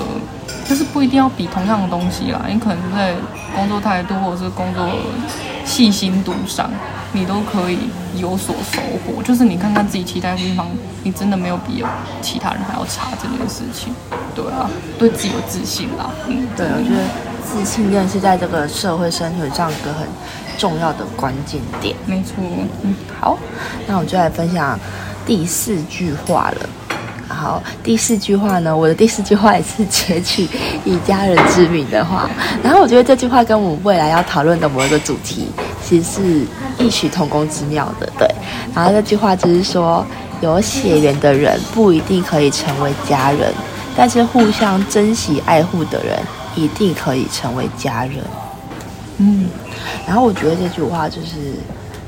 [0.68, 3.14] 就是不一定要比同样的东西啦，你可能在
[3.57, 4.87] 工作态度或者是工作
[5.64, 6.70] 细心度上。
[7.14, 7.79] 你都可以
[8.16, 10.66] 有所收获，就是你看看自己期待的地方，
[11.03, 11.85] 你真的没有比
[12.22, 13.92] 其他人还要差这件事情，
[14.35, 14.66] 对啊，
[14.98, 16.09] 对自己有自信啦。
[16.27, 17.05] 嗯，对，我觉得
[17.44, 20.09] 自信真的是在这个社会生存上一个很
[20.57, 21.94] 重要的关键点。
[22.07, 22.37] 没错，
[22.81, 23.38] 嗯，好，
[23.87, 24.81] 那我就来分享
[25.27, 26.68] 第四句话了。
[27.42, 30.48] 好，第四句话呢，我的第四句话也是截取
[30.85, 32.31] 以家人之名的话，
[32.62, 35.48] 然后我觉得这句话跟我们未来要讨论的某一个主题
[35.85, 36.46] 其实是
[36.78, 38.28] 异曲同工之妙的，对。
[38.72, 40.07] 然后这句话就是说，
[40.40, 43.52] 有血缘的人不一定可以成为家人，
[43.96, 46.16] 但是互相珍惜爱护的人
[46.55, 48.18] 一定可以成为家人。
[49.18, 49.48] 嗯，
[50.07, 51.57] 然后我觉得这句话就是，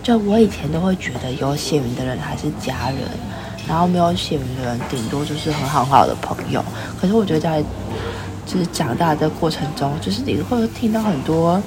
[0.01, 2.99] 就我以前都会觉得有血缘的人还是家人。
[3.68, 6.64] 然后没有血缘的人，顶多就是很好很好的朋友。
[7.00, 7.62] 可是我觉得在
[8.46, 11.62] 就是长大的过程中，就是你会听到很多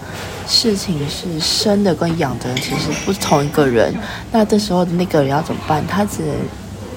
[0.47, 3.93] 事情是生的跟养的其实不是同一个人。
[4.31, 5.85] 那这时候那个人要怎么办？
[5.87, 6.35] 他只能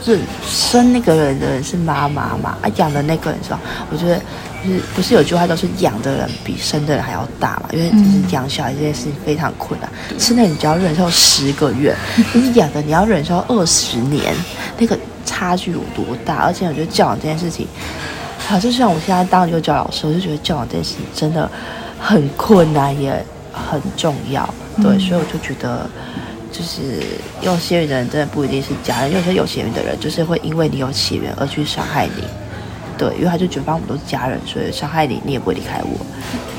[0.02, 2.56] 是生那个人的人是妈妈嘛？
[2.62, 3.60] 啊，养的那个人是吧？
[3.90, 4.20] 我觉得。
[4.64, 7.70] 就是不是有句话都是养的人比生的人还要大嘛？
[7.72, 11.94] 因为就是养小孩这件事情非常困难，生的你只要忍受十个月，
[12.34, 14.34] 但是养的你要忍受二十年，
[14.78, 16.36] 那个差距有多大？
[16.44, 17.66] 而且我觉得教养这件事情，
[18.46, 21.50] 好，就像我现在当一个教老师，我就觉得教养这件事情真的
[21.98, 24.48] 很困难，也很重要。
[24.82, 25.88] 对，所以我就觉得，
[26.52, 27.02] 就是
[27.40, 32.24] 有血缘的人真的不一定是家人，有些有血缘的人就是会因为你有血缘而去伤害你。
[33.00, 35.96] 对，因为他就觉得我们都是家人，所以伤害你，你也不会离开我。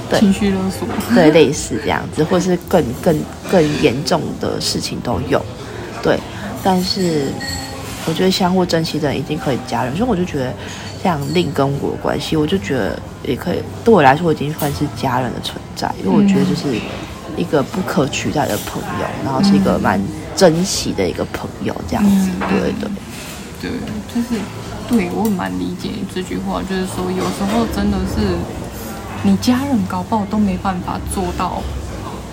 [0.10, 0.88] 对，情绪勒索。
[1.13, 3.15] 对，类似这样子，或是更更
[3.51, 5.39] 更严重的事情都有。
[6.01, 6.17] 对，
[6.63, 7.32] 但是
[8.08, 10.51] 我觉得相互珍惜的人一定可以家人，所以我就觉得
[11.04, 16.75] 像令跟我的关系，我就觉得也可以，对我来说，我已经算是家人的存在，因为我觉得就是
[17.38, 20.01] 一个不可取代的朋友，然后是一个蛮
[20.36, 22.32] 珍惜的一个朋友，这样子。
[22.49, 22.89] 对对
[23.62, 23.71] 对，对，
[24.15, 24.41] 就是。
[24.91, 28.36] 对，我蛮理解你这句话，就是说有时候真的是
[29.23, 31.63] 你家人搞不好都没办法做到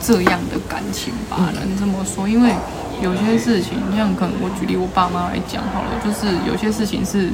[0.02, 2.52] 这样的感情吧，能这么说，因为
[3.00, 7.30] 有些事情，像可能我举例我爸妈来讲好了，就是有些事情是。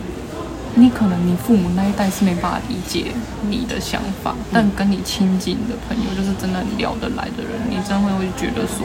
[0.76, 3.12] 你可能你父母那一代是没办法理解
[3.48, 8.82] 你的想法，但跟你亲近的朋友，就是真的很聊得来的人，你真的会觉得说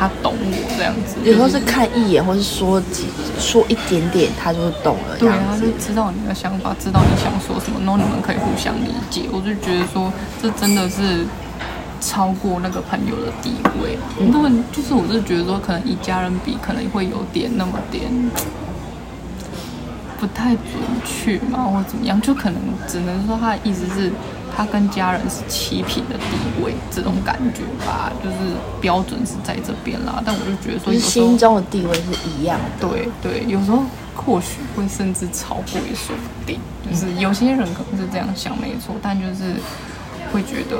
[0.00, 1.16] 他懂我这样子。
[1.22, 3.04] 有时候是看一眼，或是说几
[3.38, 5.14] 说一点点，他就懂了。
[5.18, 9.28] 对，他就知道你的想法，知道你想说什么，然后你们可以互相理解。
[9.30, 10.10] 我就觉得说，
[10.40, 11.26] 这真的是
[12.00, 13.98] 超过那个朋友的地位。
[14.18, 18.04] 因为就是我是觉得说，可能一家人比，可能会有点那么点。
[20.18, 24.10] 不太准确嘛，或怎么样，就可能只能说他的意思是，
[24.60, 28.36] 他跟家人是齐平的地位，这种感觉吧，就是
[28.78, 30.22] 标准是在这边啦。
[30.22, 32.86] 但我就觉得说，心中的地位是一样的。
[32.86, 33.82] 对对，有时候
[34.14, 36.60] 或许会甚至超过也说不定。
[36.86, 39.54] 就是有些人可能是这样想，没错，但就是
[40.30, 40.76] 会觉得。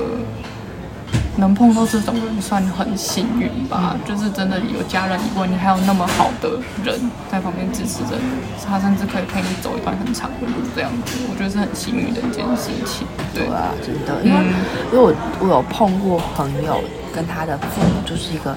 [1.36, 6.50] 能碰到这种人算很幸运吧，就是真的有家人以外，你还有那么好的
[6.84, 6.98] 人
[7.30, 13.06] 在旁边支持着你，他甚至可以陪你走一段很长的路，这样子，我觉得是很幸运的一件事情。
[13.32, 14.54] 对，对啊，真的，因为、嗯、
[14.92, 16.82] 因为我我有碰过朋友
[17.14, 18.56] 跟他的父母就是一个。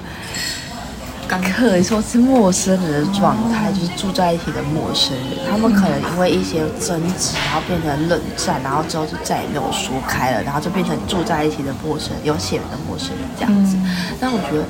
[1.38, 5.50] 可以说是陌生人的状态，就是住在一起的陌生人。
[5.50, 13.76] 他们可能因为一些争执，然后变成冷战，然后之后就再也没有说开了，然后就变成住在一起的陌生人，有血缘的陌生人这样子。
[14.20, 14.64] 但我觉得，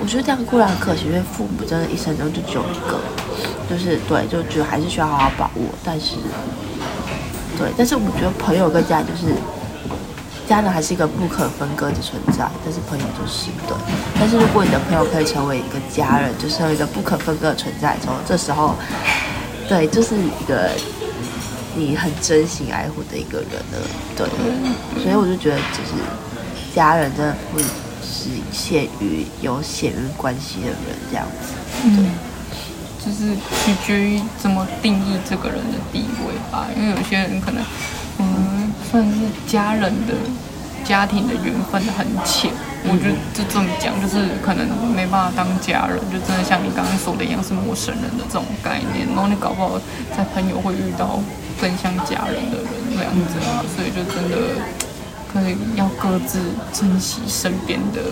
[0.00, 2.98] 我觉得这样固然很可惜，因为父母真的一生中就只有一个，
[3.68, 5.62] 就是对，就觉得还是需要好好把握。
[5.84, 6.16] 但是，
[7.58, 9.34] 对，但是我觉得朋友跟家人就是。
[10.52, 13.74] 家人还是一个不可分割的存在，但是朋友就是对。
[14.20, 18.74] 但是如果你的朋友可以成为一个家人，就是一个不可分割的存在的时候，这时候，
[19.66, 20.68] 对，就是一个
[21.74, 23.80] 你很真心爱护的一个人了。
[24.14, 24.28] 对，
[25.02, 25.96] 所以我就觉得，就是
[26.74, 30.76] 家人真的不只限于有血缘关系的人
[31.10, 31.54] 这样子。
[31.82, 33.34] 对，就是
[33.64, 36.66] 取决于怎么定义这个人的地位吧。
[36.76, 37.64] 因为有些人可能，
[38.18, 38.51] 嗯，
[38.92, 39.18] 算是
[39.48, 40.14] 家人的。
[40.84, 42.50] 家庭的缘分很浅，
[42.82, 49.06] 我觉得就这么讲，就是可能没办法当家人，就真的像你刚刚说的一样，是陌生人的这种概念。
[49.14, 49.78] 然后你搞不好
[50.10, 51.22] 在朋友会遇到
[51.60, 54.58] 更像家人的人这样子啊，所以就真的
[55.32, 56.40] 可以要各自
[56.74, 58.02] 珍惜身边的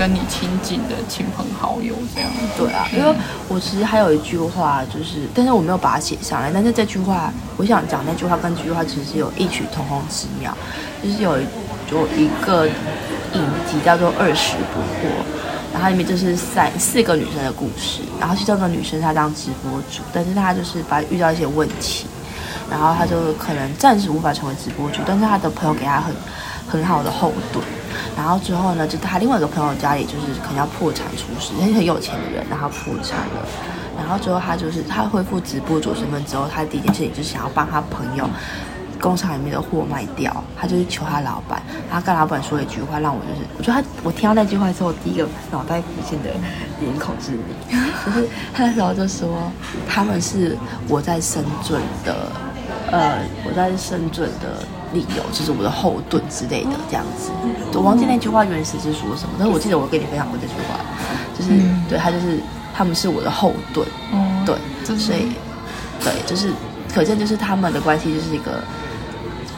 [0.00, 2.30] 跟你亲近的亲朋好友这样。
[2.56, 3.14] 对啊，因为
[3.48, 10.56] 我其实还有一句话，就是但是我没有把它写上来，但是这句话我想讲那句话跟这句话其实有异曲同工之妙，
[11.04, 11.36] 就是有。
[11.90, 15.10] 有一个影集叫做《二十不惑》，
[15.74, 18.02] 然后里面就是三四个女生的故事。
[18.20, 22.06] 然后其中一个女生她当直播主，但是她就是把遇到一些问题，
[22.70, 26.14] 然后她就可能暂时无法成为直播主，但是她的朋友给她很
[26.68, 27.64] 很好的后盾。
[28.20, 33.46] 然后之后呢，就他另外一个朋友家里就是可能要破产出事，他是很有钱的人，然后破产了。
[33.96, 38.28] 然后之后他就是他恢复直播主身份之后，他第一件事情就是想要帮他朋友。
[39.00, 46.28] 工厂里面的货卖掉，他就去求他老板，他跟老板说了一句话，让我就是，我觉得他，我听到那句话之后，第一个脑袋浮现的
[46.80, 49.50] 脸孔是你，就是他那时候就说，
[49.88, 50.54] 他们是
[50.86, 52.14] 我在深圳的，
[52.90, 54.62] 呃，我在深圳的
[54.92, 57.30] 理由，就是我的后盾之类的这样子。
[57.74, 60.80] 我忘记那句话原始是说什么，但是我记得我跟你分享过这句话，
[61.38, 62.38] 就是、嗯、对他就是
[62.74, 64.56] 他们是我的后盾，嗯，对，
[64.96, 65.32] 所以
[66.02, 66.50] 对，就是
[66.92, 68.62] 可见就是他们的关系就是一个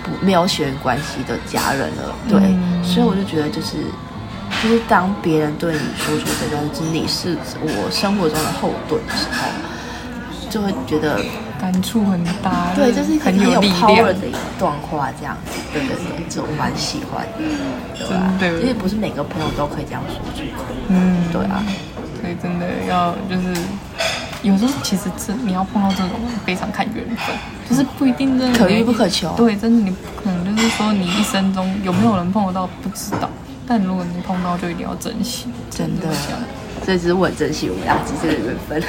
[0.03, 0.11] 不。
[0.21, 3.79] 没有血缘关系的家人了，对，嗯、所以我就觉得就是，
[4.63, 9.49] 就是当别人对你说出这段，就是你是我生活中的后盾的时候，
[10.51, 11.19] 就会觉得
[11.63, 12.75] 感触很大。
[12.75, 17.39] 对，就是很有 power 的一段话，这样子，对对对，这我蛮喜欢的，
[17.97, 18.35] 对吧？
[18.41, 21.63] 对，因为不是每个朋友都可以这样说出口，嗯，对啊，
[22.21, 23.55] 所以真的要就是。
[24.43, 26.11] 有时候其实这你要碰到这种
[26.45, 27.33] 非常看缘分，
[27.71, 29.33] 就是不一定真的可遇不可求。
[29.37, 33.31] 对，真的你不可能就是说你一生中有没有人碰得到不知道，
[33.69, 36.09] 但如果你碰到就一定要珍惜，真的。
[36.85, 38.83] 所以只是我很珍惜我们俩之间的缘分。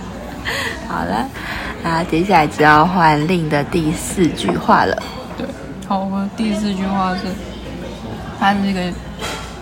[0.88, 1.28] 好了，
[1.88, 5.02] 那接下来就要换令的第四句话了。
[5.38, 5.46] 对，
[5.86, 7.22] 好，我们第四句话是，
[8.40, 8.92] 他这个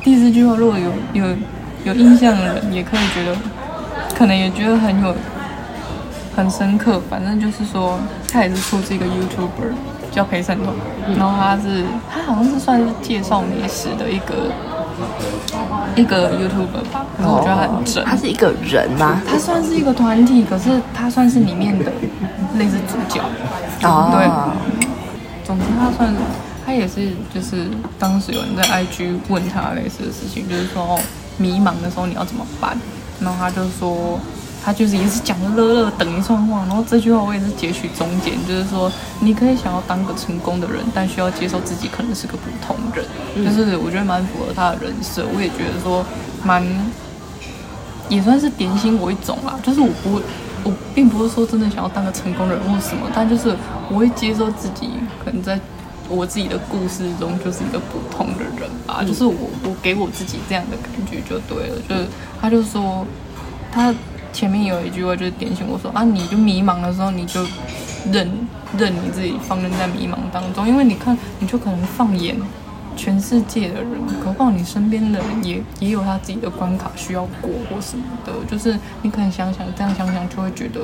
[0.02, 1.36] 第四句话如果有有
[1.84, 3.36] 有印象的人也可以觉得。
[4.16, 5.12] 可能也觉得很有
[6.36, 7.98] 很深刻，反正就是说，
[8.30, 9.74] 他也是出自一个 YouTuber
[10.12, 10.72] 叫陪审团，
[11.18, 14.52] 然后他是他好像是算是介绍美食的一个
[15.96, 18.04] 一个 YouTuber 吧，可是我觉得很正。
[18.04, 19.20] 他是一个人吗？
[19.28, 21.84] 他算是一个团体，可是他算是里面的
[22.56, 23.20] 类似主角。
[23.82, 24.28] 哦，对。
[25.44, 26.14] 总之，他算
[26.64, 27.66] 他也是就是
[27.98, 31.00] 当时有人在 IG 问他类似的事情，就是说哦，
[31.36, 32.76] 迷茫的时候你要怎么办？
[33.20, 34.18] 然后他就说，
[34.64, 38.90] 他就是也是讲了乐乐等一串话，然后这句话我也是截取中间，就是说
[39.20, 43.04] 你可以想要当个成功的人，但需要接受自己可能是个普通人，
[43.34, 46.04] 嗯、就是我觉得蛮符合他的人设，我也觉得说
[46.42, 46.64] 蛮
[48.08, 50.22] 也算是点醒我一种啦，就是我不会，
[50.64, 53.54] 我并不是说真的想要当个成功人或什么，但就是
[53.90, 54.88] 我会接受自己
[55.24, 55.60] 可能在。
[56.06, 59.34] 我自己的故事中就是一个普通的人吧，嗯、就是我
[59.64, 62.06] 我给我自己这样的感觉就对了，就是
[62.38, 63.06] 他就说
[63.72, 63.92] 他
[64.34, 67.40] 前面有一句话就是点醒我说啊，你就迷茫的时候你就
[68.12, 68.30] 认
[68.76, 72.36] 认你自己放任在迷茫当中，因为你看你就可能放眼
[72.96, 73.90] 全世界的人，
[74.22, 80.80] 何况你身边的人也也有他自己的关卡需要过或什么的，就是你可能想想这样想想就会觉得。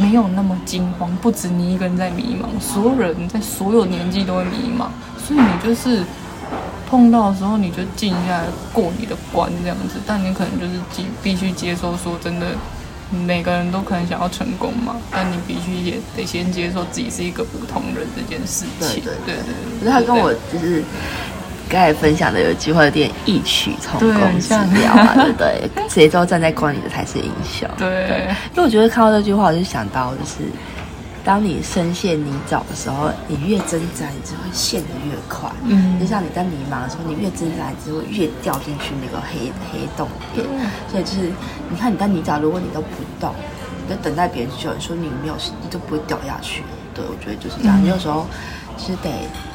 [0.00, 4.86] 没有那么惊慌，不止你一个人在迷茫，所有人在所有年纪都会迷茫，
[5.18, 6.04] 所以你就是
[6.88, 10.74] 碰到的时候你就静下来过你的关这样子，但你可能就是
[11.20, 12.46] 必须接受说真的，
[13.10, 19.02] 每个人都可能想要成功嘛，但你必须也得先接受自己是一个普通人这件事情。
[19.02, 20.82] 对对对，对，可是他跟我就是。
[21.70, 25.70] 刚才分享的有一句话有点异曲同工之妙啊，对不对？
[25.86, 27.68] 谁都站在光里的才是英雄。
[27.76, 30.50] 对，对，因为我觉得看到这句话，我就想到，就是
[31.28, 35.52] 当你深陷泥沼的时候，你越挣扎，你只会陷得越快。
[35.64, 40.70] 嗯，就像你在迷茫的时候，你越挣扎，你只会越掉进去那个黑黑洞里面。
[40.90, 41.30] 所以就是，
[41.68, 42.88] 你看你在泥沼，如果你都不
[43.20, 43.34] 动，
[43.86, 46.62] 你就等待别人救，你说你没有，你就不会掉下去。
[46.94, 47.78] 对，我觉得就是这样。
[47.84, 48.26] 你有时候
[48.78, 49.10] 是得。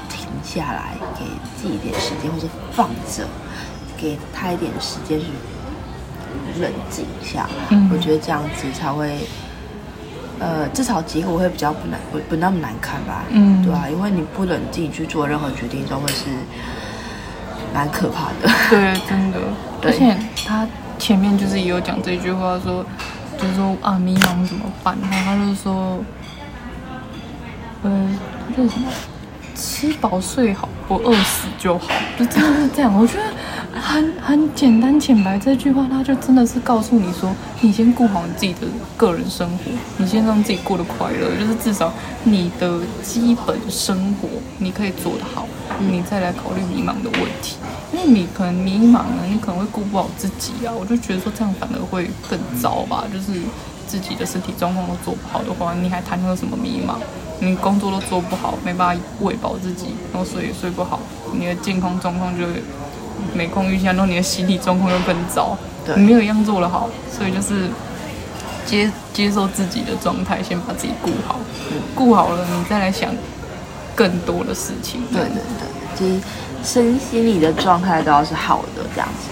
[0.09, 1.25] 停下来，给
[1.57, 3.25] 自己一点时间，或者放着，
[3.97, 5.25] 给他一点时间去
[6.61, 7.49] 冷静一下。
[7.69, 9.27] 嗯，我觉得这样子才会，
[10.43, 13.23] 呃，至少结果会比较不难，不不那么难看吧？
[13.29, 16.25] 嗯，对啊，因为你不冷静去做任何决定，都会是
[17.73, 18.53] 蛮可怕的。
[18.69, 19.39] 对，真的。
[19.83, 20.13] 而且
[20.45, 20.67] 他
[20.99, 22.85] 前面就是也有讲这句话说，说
[23.37, 24.97] 就是说啊，迷茫怎么办？
[25.09, 26.03] 然后他就说，
[27.83, 28.09] 呃，
[28.55, 28.87] 这是什么？
[29.63, 31.87] 吃饱睡好，不饿死就好，
[32.19, 32.93] 就真的是这样。
[32.93, 33.23] 我觉得
[33.79, 41.93] 很很简单浅白，这句话他就真的是告诉你说，你先顾好你自己的个人生活，你先让自己过得快乐，就是至少
[42.25, 45.47] 你的基本生活你可以做得好，
[45.79, 47.55] 你再来考虑迷茫的问题。
[47.93, 50.73] 因为你可能迷茫了，你可能会顾不好自己啊。
[50.77, 53.39] 我就觉得说这样反而会更糟吧，就是
[53.87, 56.95] 自己的身体状况都做不好的话，你还谈个什么迷茫？
[57.43, 60.99] 你工作都做不好，没办法喂饱自己，然后睡也睡不好，
[61.33, 62.45] 你的健康状况就
[63.33, 65.57] 每况愈下，然后你的心理状况又更糟。
[65.97, 67.67] 你没有一样做得好，所以就是
[68.65, 71.37] 接接受自己的状态，先把自己顾好，
[71.93, 73.09] 顾好了，你再来想
[73.93, 75.01] 更多的事情。
[75.11, 76.21] 对对对，就是
[76.63, 79.29] 身心理的状态都要是好的，这样子。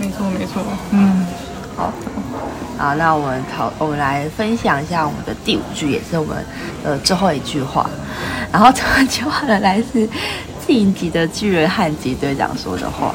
[0.00, 1.26] 没错没错，嗯，
[1.76, 1.92] 好。
[2.82, 6.44] 好，那我们讨，我们来分享一下我们的第五句，也是我们
[6.82, 7.88] 呃最后一句话。
[8.50, 10.08] 然后这句话呢，来自
[10.66, 13.14] 进击的巨人汉吉队长说的话。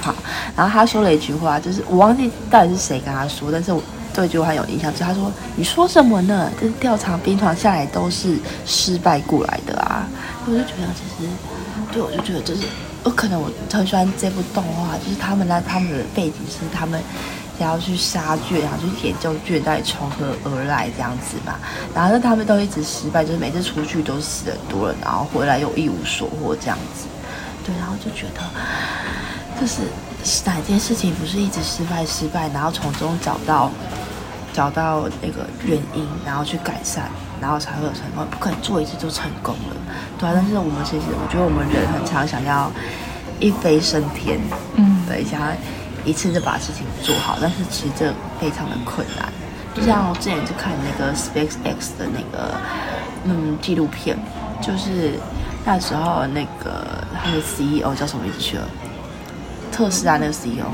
[0.00, 0.14] 好，
[0.56, 3.82] 然后他说了一句话，就是我忘记到底是谁跟他说，但是我
[4.14, 6.50] 对这句话有印象，就是他说：“你说什么呢？
[6.58, 10.08] 就是调查兵团下来都是失败过来的啊！”
[10.48, 11.28] 我就觉得其实，
[11.92, 12.62] 对，我就觉得就是，
[13.04, 16.98] 我可能我很喜欢这部动画，就是他们那他们的背景是他们。
[17.62, 21.58] 要去杀菌，然后去研究菌到底从何而来这样子吧。
[21.94, 27.06] 然后他们都一直失败，就是每次出去都死很多了，然后回来又一无所获这样子。
[27.64, 28.42] 对，然后就觉得，
[29.60, 29.82] 就是
[30.44, 33.70] 哪件事情不是一直失败失败，然后从中找到
[34.52, 37.08] 找到那个原因，然后去改善，
[37.40, 38.26] 然后才会有成功。
[38.30, 39.76] 不可能做一次就成功了，
[40.18, 40.32] 对啊。
[40.34, 42.70] 但是我们其实，我觉得我们人很常想要
[43.38, 44.40] 一飞升天，
[44.74, 45.46] 嗯，对，想要。
[46.04, 49.32] 一次就把事情做好，但是其实这非常的困难。
[49.74, 52.54] 就像我之前就看那个 SpaceX 的那个
[53.24, 54.18] 嗯纪录片，
[54.60, 55.18] 就是
[55.64, 58.64] 那时候那个他的 CEO 叫什么名字去了？
[59.70, 60.66] 特斯拉那个 CEO，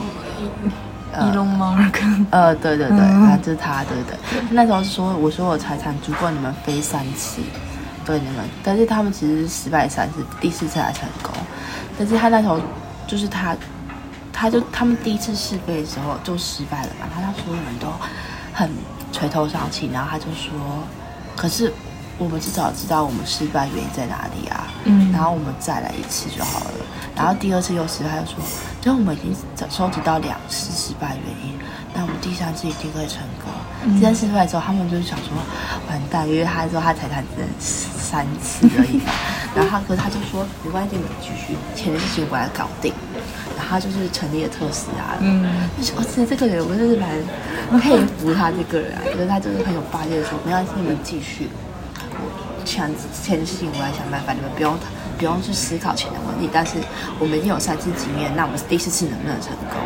[1.20, 2.00] 伊隆马斯克。
[2.30, 4.40] 呃，对对对，反正就是他，对对对。
[4.50, 7.40] 那时候是说，我说我财产足够你们飞三次，
[8.04, 11.32] 对你们，但是他们其实失败三次，第四次才成功。
[11.96, 12.58] 但是他那时候
[13.06, 13.54] 就是他。
[14.40, 17.88] 他就他们第一次试飞的时候就失败了嘛，他让所有人都
[18.54, 18.70] 很
[19.12, 20.52] 垂头丧气，然后他就说
[21.34, 21.72] ：“可是
[22.18, 26.70] 我们至少知道我们失败原因在哪里啊，嗯，然后我们再来一次就好了。”
[27.16, 28.36] 然后第二次又失败，他就说
[28.86, 29.34] ：“因为我们已经
[29.68, 31.58] 收集到两次失败原因，
[31.92, 33.50] 那我们第三次一定会成功。”
[33.98, 35.26] 第三次失败之后，他们就想说
[35.90, 39.10] ：“完蛋，因为他说他才谈只能三次而已嘛。
[39.56, 42.94] ”然后他哥他就说：“没关系，你们继续，前面事情我来搞定。”
[43.68, 45.44] 他就是成立了特斯拉，嗯，
[45.76, 47.10] 就是我其实这个人我真是蛮
[47.78, 51.50] 佩服他这个人啊，觉得他就是很有霸气的说，没关系，你们继续，
[52.16, 52.90] 我钱
[53.22, 54.74] 钱的事情我来想办法，你们不用
[55.18, 56.78] 不用去思考钱的问题，但是
[57.18, 59.76] 我们已经有三次经验，那我们第四次能不能成功？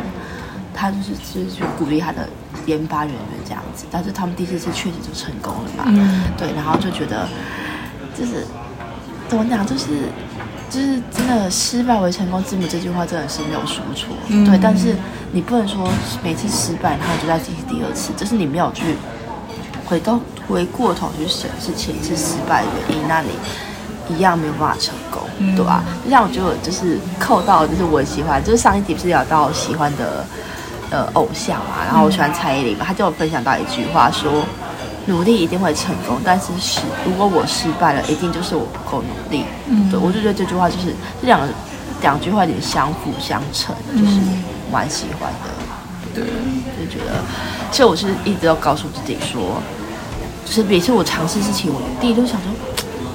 [0.73, 2.29] 他就是就是去鼓励他的
[2.65, 7.27] 研发人员这样子，但是他们第四次确实就成功了嘛，嗯，对，然后就觉得
[8.17, 8.47] 就是
[9.27, 10.07] 怎么讲，就是。
[10.73, 14.57] 就是真的失败为成功之母这句话真的是没有说错，嗯、对。
[14.57, 14.95] 但是
[15.31, 15.87] 你不能说
[16.23, 18.95] 每次失败，然后就再进行第二次，就是你没有去
[19.85, 23.29] 回到回过头去审视前一次失败的原因，那你
[24.15, 25.83] 一样没有办法成功，嗯、对吧？
[26.03, 30.25] 就像我觉得就是扣到，就是我喜欢，就是上一集不是聊到喜欢的
[30.89, 34.43] 呃偶像嘛，然后我喜欢蔡依林嘛，他就有分享到一句话说。
[35.05, 39.43] 努力一定会成功，但是是如果我失败了，一定就是我不够努力。
[39.67, 41.41] 嗯，对，我就觉得这句话就是这两
[42.01, 44.19] 两句话有点相辅相成，就是
[44.71, 45.49] 蛮喜欢的。
[46.15, 47.19] 对，就觉得，
[47.71, 49.61] 其实我是一直都告诉自己说，
[50.45, 52.51] 就是每次我尝试事情，我第一就想说，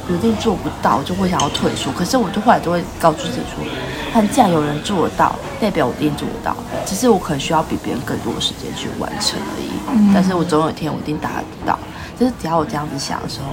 [0.09, 1.93] 我一定做不到，就会想要退缩。
[1.93, 3.64] 可是我就后来都会告诉自己说，
[4.12, 9.68] 但既然有人做得到，代表我一定做得到，只是我可能需要比别人更多的时间去完成而已。
[9.95, 11.78] 嗯、但是我总有一天我一定达得到。
[12.18, 13.47] 就是只要我这样子想的时候，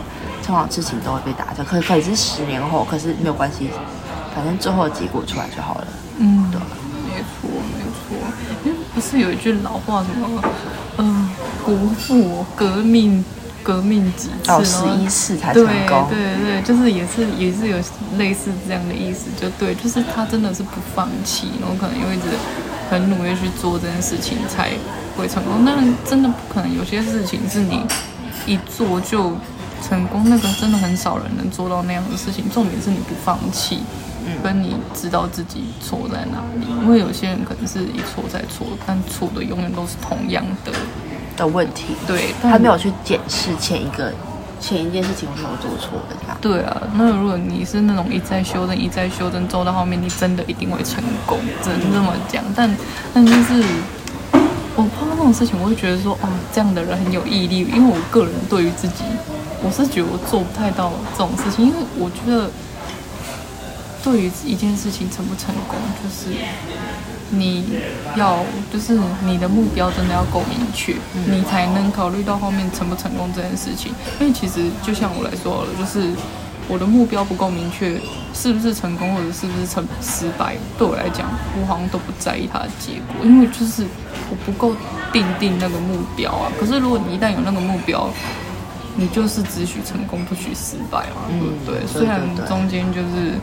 [0.43, 1.63] 通常事情都会被达成。
[1.63, 3.69] 可可以是十年后，可是没有关系，
[4.33, 5.87] 反正最后的结果出来就好了。
[6.17, 8.17] 嗯，对，没错没错。
[8.63, 10.41] 因为不是有一句老话什么？
[10.97, 11.29] 嗯、呃，
[11.63, 13.23] 国父革命
[13.61, 14.51] 革命几次？
[14.51, 16.07] 哦，十一次才成功。
[16.09, 17.77] 对对对，就是也是也是有
[18.17, 22.23] 类似这样的意思，就对，就是他真的是不放弃，然后可能又一直。
[22.89, 24.71] 很努力去做这件事情才
[25.17, 25.63] 会成功。
[25.65, 25.75] 但
[26.05, 27.81] 真的不可能，有些事情是你
[28.45, 29.33] 一做就
[29.87, 32.49] 成功，那个真的很少人能做到那样的事情。
[32.49, 33.79] 重点是你不放弃，
[34.43, 36.67] 跟你知道自己错在哪里。
[36.83, 40.71] 因为有些人可能是一错再错，但错的永远都是同样的
[41.37, 41.95] 的问题。
[42.07, 44.13] 对，他没有去检视前一个。
[44.65, 46.37] 前一件事情我没有做错的，这样。
[46.41, 52.43] 对啊，那如果你是那种一再修正、一再修正，做到后面，你真的一定会成功，只能这么讲。
[52.55, 52.75] 但，
[53.13, 53.63] 但就是
[54.75, 57.59] 我碰到这种事情，我会觉得说，哦，这样的人很有毅力。
[57.59, 59.03] 因为我个人对于自己，
[59.61, 62.49] 我是觉得我做不太到这种事情，因为我觉得
[64.03, 66.35] 对于一件事情成不成功，就是。
[67.37, 67.65] 你
[68.15, 68.39] 要
[68.71, 70.95] 就是你的目标真的要够明确，
[71.27, 73.93] 你才能考虑到后面成不成功这件事情。
[74.19, 76.09] 因为其实就像我来说了，就是
[76.67, 77.99] 我的目标不够明确，
[78.33, 81.27] 是不是成功或者是不是成失败，对我来讲，
[81.59, 83.85] 我好像都不在意它的结果，因为就是
[84.29, 84.73] 我不够
[85.11, 86.51] 定定那个目标啊。
[86.59, 88.09] 可是如果你一旦有那个目标，
[88.95, 91.85] 你就是只许成功不许失败嘛，对不对？
[91.85, 93.33] 虽然中间就是。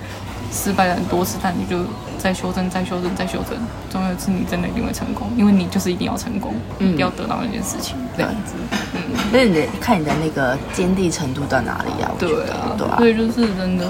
[0.52, 1.78] 失败了很多次，但你就
[2.18, 8.52] 再修正、再修正、再修正，总有一次你真的一定会成功，因为你就是一定要成功，嗯、一定要得到那件事情，这样子。
[8.94, 9.00] 嗯，
[9.32, 12.12] 那你得看你的那个坚定程度到哪里啊？
[12.18, 12.96] 对啊，对啊。
[12.98, 13.88] 所以就是真的，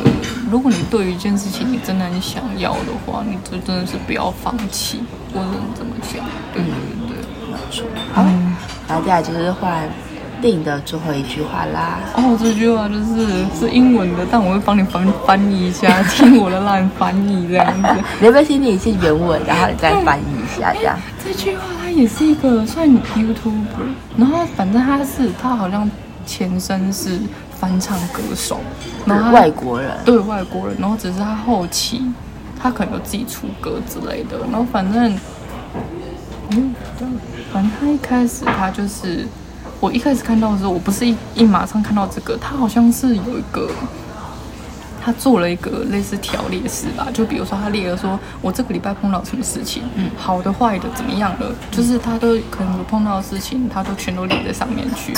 [0.48, 5.02] 如果你对于一件事情你真的很想要的话，你就真的是不要放弃。
[5.34, 6.24] 我只能这么讲。
[6.54, 6.72] 对对
[7.08, 7.16] 对，
[7.50, 7.84] 没错。
[8.14, 8.22] 好，
[8.86, 9.88] 然后接下来就是换。
[10.42, 12.00] 定的最后一句话啦。
[12.16, 17.88] 哦，这句话就是是英文的，但我会帮你翻翻译一下，听我的烂翻译这样子。
[18.18, 20.98] 你要不要先念一下原文，然后你再翻译一下这样？
[21.24, 23.62] 这句话它也是一个算 YouTuber，
[24.16, 25.88] 然后反正他是他好像
[26.26, 27.20] 前身是
[27.58, 28.60] 翻唱歌手，
[29.06, 32.02] 然后外国人，对外国人，然后只是他后期
[32.60, 35.16] 他可能有自己出歌之类的，然后反正
[36.50, 36.74] 嗯，
[37.52, 39.26] 反正他一开始他就是。
[39.82, 43.68] 我一开始看到的时候，我不是一一马上看到这个，他好像是有一个，
[45.04, 55.12] 他做了一个类似条列式吧，就比如说他列了说，我这个礼拜碰到什么事情，嗯，好的坏的怎么样了，就是他都可能有碰到的事情，他都全都列在上面去，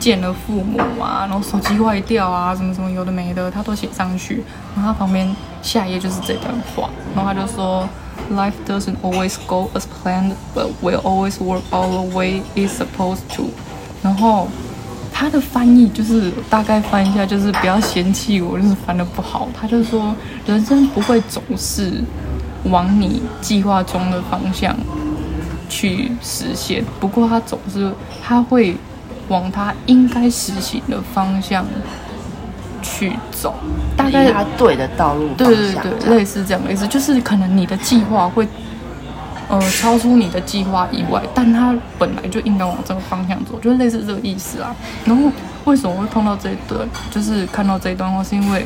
[0.00, 4.42] 见了父母啊，然后手机坏掉啊，什么什么有的没的，他都写上去，
[4.74, 5.32] 然后他旁边
[5.62, 7.88] 下一页就是这段话，然后他就说
[8.32, 13.44] ，Life doesn't always go as planned, but will always work all the way it's supposed to.
[14.02, 14.48] 然后
[15.12, 19.48] 他的翻译就是大概翻一下，就是不要嫌弃我，就是翻的不好。
[19.58, 20.14] 他就说，
[20.46, 22.02] 人生不会总是
[22.64, 24.74] 往你计划中的方向
[25.68, 27.92] 去实现，不过他总是
[28.22, 28.74] 他会
[29.28, 31.66] 往他应该实行的方向
[32.80, 33.54] 去走，
[33.96, 35.28] 大概他对的道路。
[35.36, 38.48] 对对对，类似这样的意思，就是可能你的计划会。
[39.50, 44.74] 呃，超出你的计划以外，但他本来就应该往这个方向走，就是类似这个意思啊。
[45.04, 45.24] 然后
[45.64, 48.64] 为什么会碰到这一段，就是看到这一段话，是因为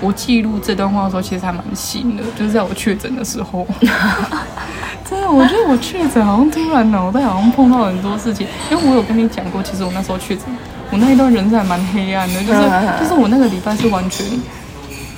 [0.00, 3.64] 我记录这段话的时候，其实还蛮新的，就是在我确诊的时候。
[5.08, 10.44] 真的，我觉得我确诊好像突然脑袋好像碰到很多事情，因为我有跟你讲过，其实我那时候确诊，
[10.90, 12.60] 我那一段人生还蛮黑暗的，就是
[13.00, 14.26] 就是我那个礼拜是完全。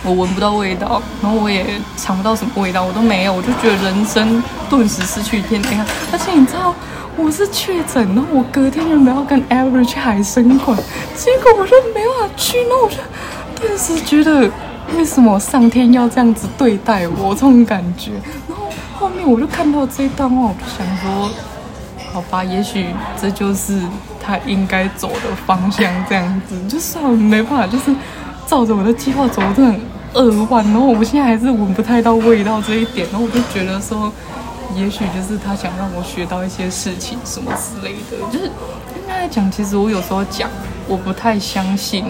[0.03, 5.87] 我闻不到味道，然后我也尝不到什么味道，我都没有，我就觉得人生顿时失去一片黑暗。
[6.11, 6.75] 而且你知道
[7.17, 10.75] 我是确诊，然后我隔天原本要跟 Ever 去海生馆，
[11.15, 12.97] 结果我就没办法去，然后我就
[13.61, 14.51] 顿时觉得
[14.97, 18.13] 为什么上天要这样子对待我这种感觉。
[18.49, 21.31] 然后后面我就看到这一段话，我就想说，
[22.11, 22.87] 好吧，也许
[23.21, 23.79] 这就是
[24.19, 27.95] 他应该走的方向，这样子就算了，没办法，就是。
[28.51, 29.81] 照着我的计划走，我真的很
[30.15, 30.65] 扼腕。
[30.65, 34.13] 然后我现在还是闻不太到味道这一点，然后我就觉得说，
[34.75, 38.17] 也许就是他想让我学到一些事情什么之类的。
[38.29, 40.51] 就是应该来讲，其实我有时候讲，
[40.89, 42.05] 我不太相信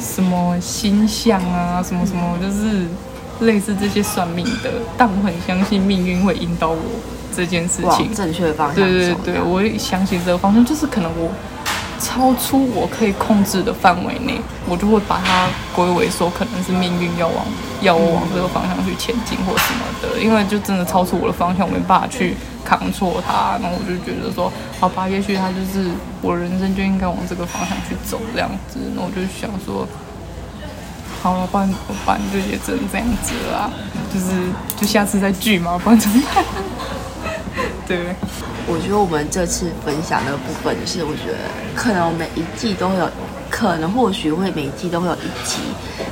[0.00, 2.86] 什么星象啊，什么什么，就是
[3.40, 4.72] 类似这些算命的。
[4.96, 6.78] 但我很相信命运会引导我
[7.36, 8.76] 这件事情，正确的方向。
[8.76, 11.30] 对对对，我也相信这个方向，就是可能我。
[11.98, 17.44] 超出我可以控制的范围内，我就会把它归为说可能是命运要往
[17.80, 25.90] 要我往这个方向去前进或什么的，因为就真的超出我的方向，我没办法去扛错它，然后我就觉得说，好吧，也许它就是
[26.22, 29.86] 我人生就应该往这个方向去走这样子，那我就想说，
[31.22, 32.20] 好了，不然怎么办？
[32.32, 33.70] 就也只能这样子啦，
[34.12, 36.44] 就是就下次再聚嘛，不然怎么办？
[37.86, 38.14] 对。
[38.68, 41.38] 我觉得我们这次分享的部分就是，我觉得
[41.74, 43.08] 可能每一季都会有，
[43.48, 45.58] 可能或许会每一季都会有一集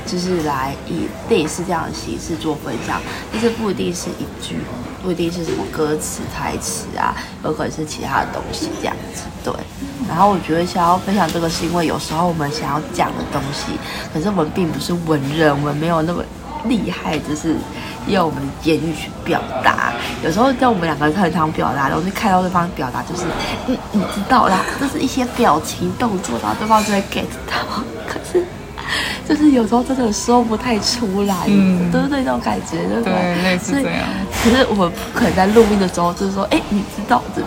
[0.05, 3.01] 就是来以类似这样的形式做分享，
[3.31, 4.55] 但是不一定是一句，
[5.03, 9.23] 不一定是什么歌词台词啊，有可能是其他的东西这样子。
[9.43, 9.53] 对，
[10.07, 13.73] 然后我觉得想要分享这个，是因为有时候我们想要讲的东西，
[14.13, 16.23] 可是我们并不是文人，我们没有那么
[16.67, 17.55] 厉害，就是
[18.07, 19.93] 用我们的言语去表达。
[20.23, 23.23] 有时候在我们两个人很常表达然后就看到对方表达，就是
[23.67, 28.43] 你你知道啦，就是一些表情动作，然后对方就会 get 到， 可是。
[29.27, 32.23] 就是有时候真的说不太出来，嗯，对不对？
[32.23, 33.11] 那种感觉，对不对？
[33.11, 34.03] 对，类似这样。
[34.43, 37.41] 可是我们不可能在录音的时候，就是说，哎，你知道这，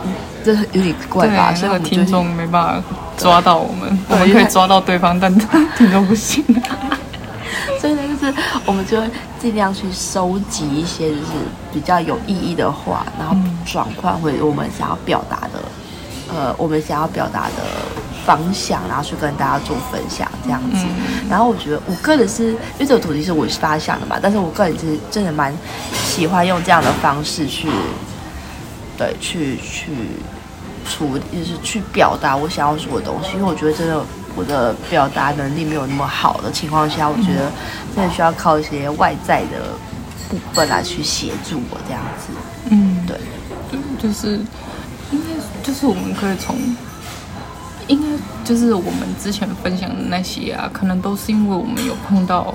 [0.44, 1.54] 这有点怪吧？
[1.54, 2.82] 所以我们听众没办法
[3.16, 5.32] 抓到我们，我们可以抓到对方，但
[5.76, 6.44] 听众不行。
[7.80, 8.34] 所以呢，就是
[8.66, 9.10] 我们就会
[9.40, 11.32] 尽量去收集一些就是
[11.72, 15.62] 比较有意义的话，然后转换回我们想要表达的，
[16.34, 17.64] 呃，我们想要表达的。
[18.26, 20.84] 方向，然后去跟大家做分享这样子。
[20.84, 25.50] 嗯、然后我觉得，我个人是因为这个主题是我是发想的嘛，但是我个人是真的蛮
[26.04, 27.70] 喜欢用这样的方式去，
[28.98, 29.92] 对，去去
[30.88, 33.32] 处，就是去表达我想要说的东西。
[33.34, 34.02] 因为我觉得，真的
[34.34, 37.50] 我的表达能力没有那么好的情况下，我觉得
[37.94, 39.72] 真的需要靠一些外在的
[40.28, 42.28] 部分来去协助我这样子。
[42.70, 43.18] 嗯，对，
[44.00, 44.40] 就是
[45.12, 46.56] 应该就是我们可以从。
[47.88, 48.06] 应该
[48.44, 52.52] 就是我们之前分享的那些啊，可能都是因为我们有碰到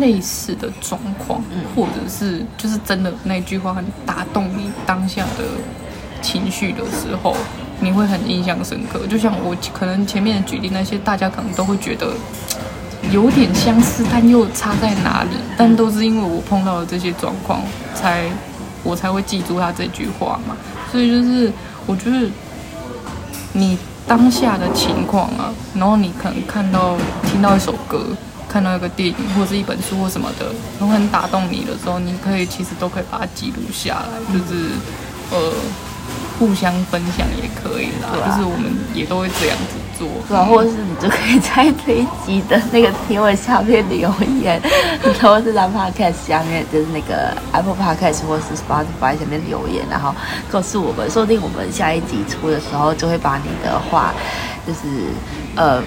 [0.00, 1.44] 类似的状况，
[1.76, 5.44] 或者是就是真的那句话很打动你当下的
[6.22, 7.36] 情绪的时候，
[7.82, 9.06] 你会很印象深刻。
[9.06, 12.14] 就像我可能前面举例那些，大家可能都会觉得
[13.10, 15.36] 有点相似，但又差在哪里？
[15.58, 17.60] 但都是因为我碰到了这些状况，
[17.94, 18.30] 才
[18.82, 20.56] 我才会记住他这句话嘛。
[20.90, 21.52] 所以就是
[21.84, 22.30] 我觉得
[23.52, 23.76] 你。
[24.04, 28.04] 当下的情况啊，然后你可能看到、听到一首歌，
[28.48, 30.46] 看到一个电影或者是一本书或什么的，
[30.78, 34.70] 然后很打动你的时候，你可以其实都可以把它记录下来，就是
[35.30, 35.52] 呃。
[36.38, 44.10] 互相分享也可以啦，啊、就是我们也都会这样子做，对、啊，或者是你就可以在这一集的那个评论下面留
[44.42, 44.60] 言，
[45.02, 50.14] 然后是在 Podcast 下面，就是那个 Apple Podcast 或是 Spotify 下面留言，然后
[50.50, 54.12] 告诉我们，说不定我们下一集出的时候就会把你的话，
[54.66, 54.80] 就是
[55.54, 55.82] 呃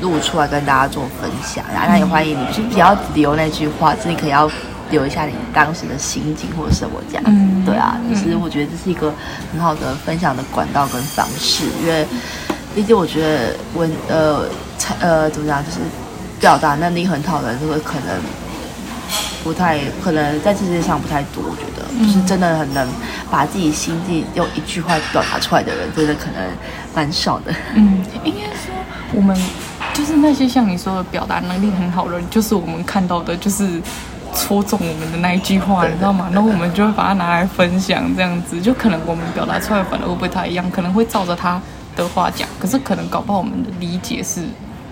[0.00, 4.50] 录出来跟大家做分享，然后那也欢迎你，就不要留那句话，是你可以要。
[4.90, 9.12] 留一下你当时的心情或者什么这样，嗯、对啊，其实我觉得这是一个
[9.52, 12.06] 很好的分享的管道跟方式，因为
[12.74, 14.44] 毕竟我觉得文呃
[15.00, 15.78] 呃怎么讲，就是
[16.38, 18.20] 表达能力很好的人，这个可能
[19.42, 21.42] 不太可能在世界上不太多。
[21.42, 22.86] 我觉得，嗯、就是真的很能
[23.28, 26.40] 把自己心境用一句话表达出来的人，真的可能
[26.94, 27.52] 蛮少的。
[27.74, 28.72] 嗯， 应该说
[29.14, 29.36] 我们
[29.92, 33.82] 就是那些像你说的表达能力很好的人，就是我们看到的，就是。
[34.36, 36.28] 戳中我们的那一句话，你知道吗？
[36.30, 41.60] 然后我们就会把它拿来分享，这样子就可能我们表达出来反而会不会太一样，可能会照着他
[41.96, 44.42] 的话讲，可是可能搞不好我们的理解是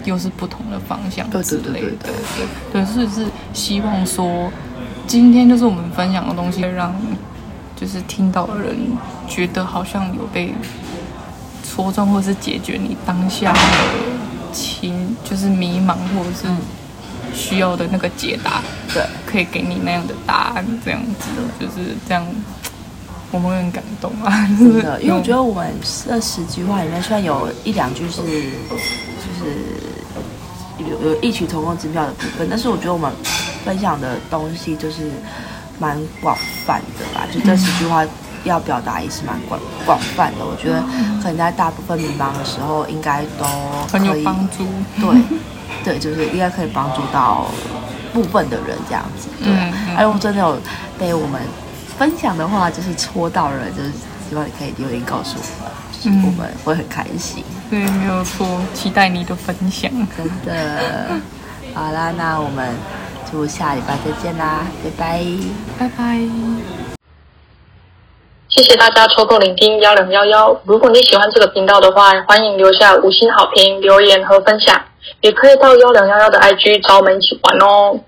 [0.05, 1.72] 又是不同的方向之类的。
[1.72, 4.51] 对对对对对，所以是希望说
[5.07, 6.95] 今天就是我们分享的东西，让
[7.76, 8.74] 就是听到的人
[9.28, 10.55] 觉得好像有被
[11.62, 13.59] 戳中，或是解决你当下的
[14.53, 16.49] 情，就是迷茫或者是。
[17.35, 18.62] 需要的那个解答，
[18.93, 22.24] 对，可以给你那样的答案，这样子的，就是这样，
[23.30, 25.74] 我们会很感动啊，真的， 因为我觉得我们
[26.07, 29.45] 这十句话里面，虽然有一两句是，就是
[30.78, 33.11] 有有异曲同工之妙的部分，但是我觉得我们
[33.64, 35.11] 分享的东西就是
[35.78, 38.05] 蛮广泛的吧，就这十句话
[38.45, 40.80] 要表达也是蛮广广泛的，我觉得
[41.22, 43.45] 可能在大部分迷茫的时候，应该都
[43.91, 44.64] 很有帮助，
[45.01, 45.20] 对。
[45.84, 47.46] 对，就是应该可以帮助到
[48.12, 49.28] 部分的人这样子。
[49.42, 50.58] 对，哎、嗯，如、嗯、果真的有
[50.98, 51.40] 被我们
[51.98, 53.90] 分享的话，就是戳到人，就是
[54.28, 57.44] 希望你可以留言告诉我们，就是我们会很开心。
[57.70, 59.90] 对，没有错，期待你的分享。
[60.16, 61.08] 真的，
[61.74, 62.74] 好啦，那我们
[63.30, 65.24] 就下礼拜再见啦，拜拜，
[65.78, 66.20] 拜拜。
[68.48, 70.56] 谢谢大家抽空聆听幺零幺幺。
[70.64, 74.80] 如果你喜欢这个频道的话，欢迎留下五星好评、留言和分享。
[75.20, 78.00] 也可以到幺两幺幺的 IG 找我们一起玩哦。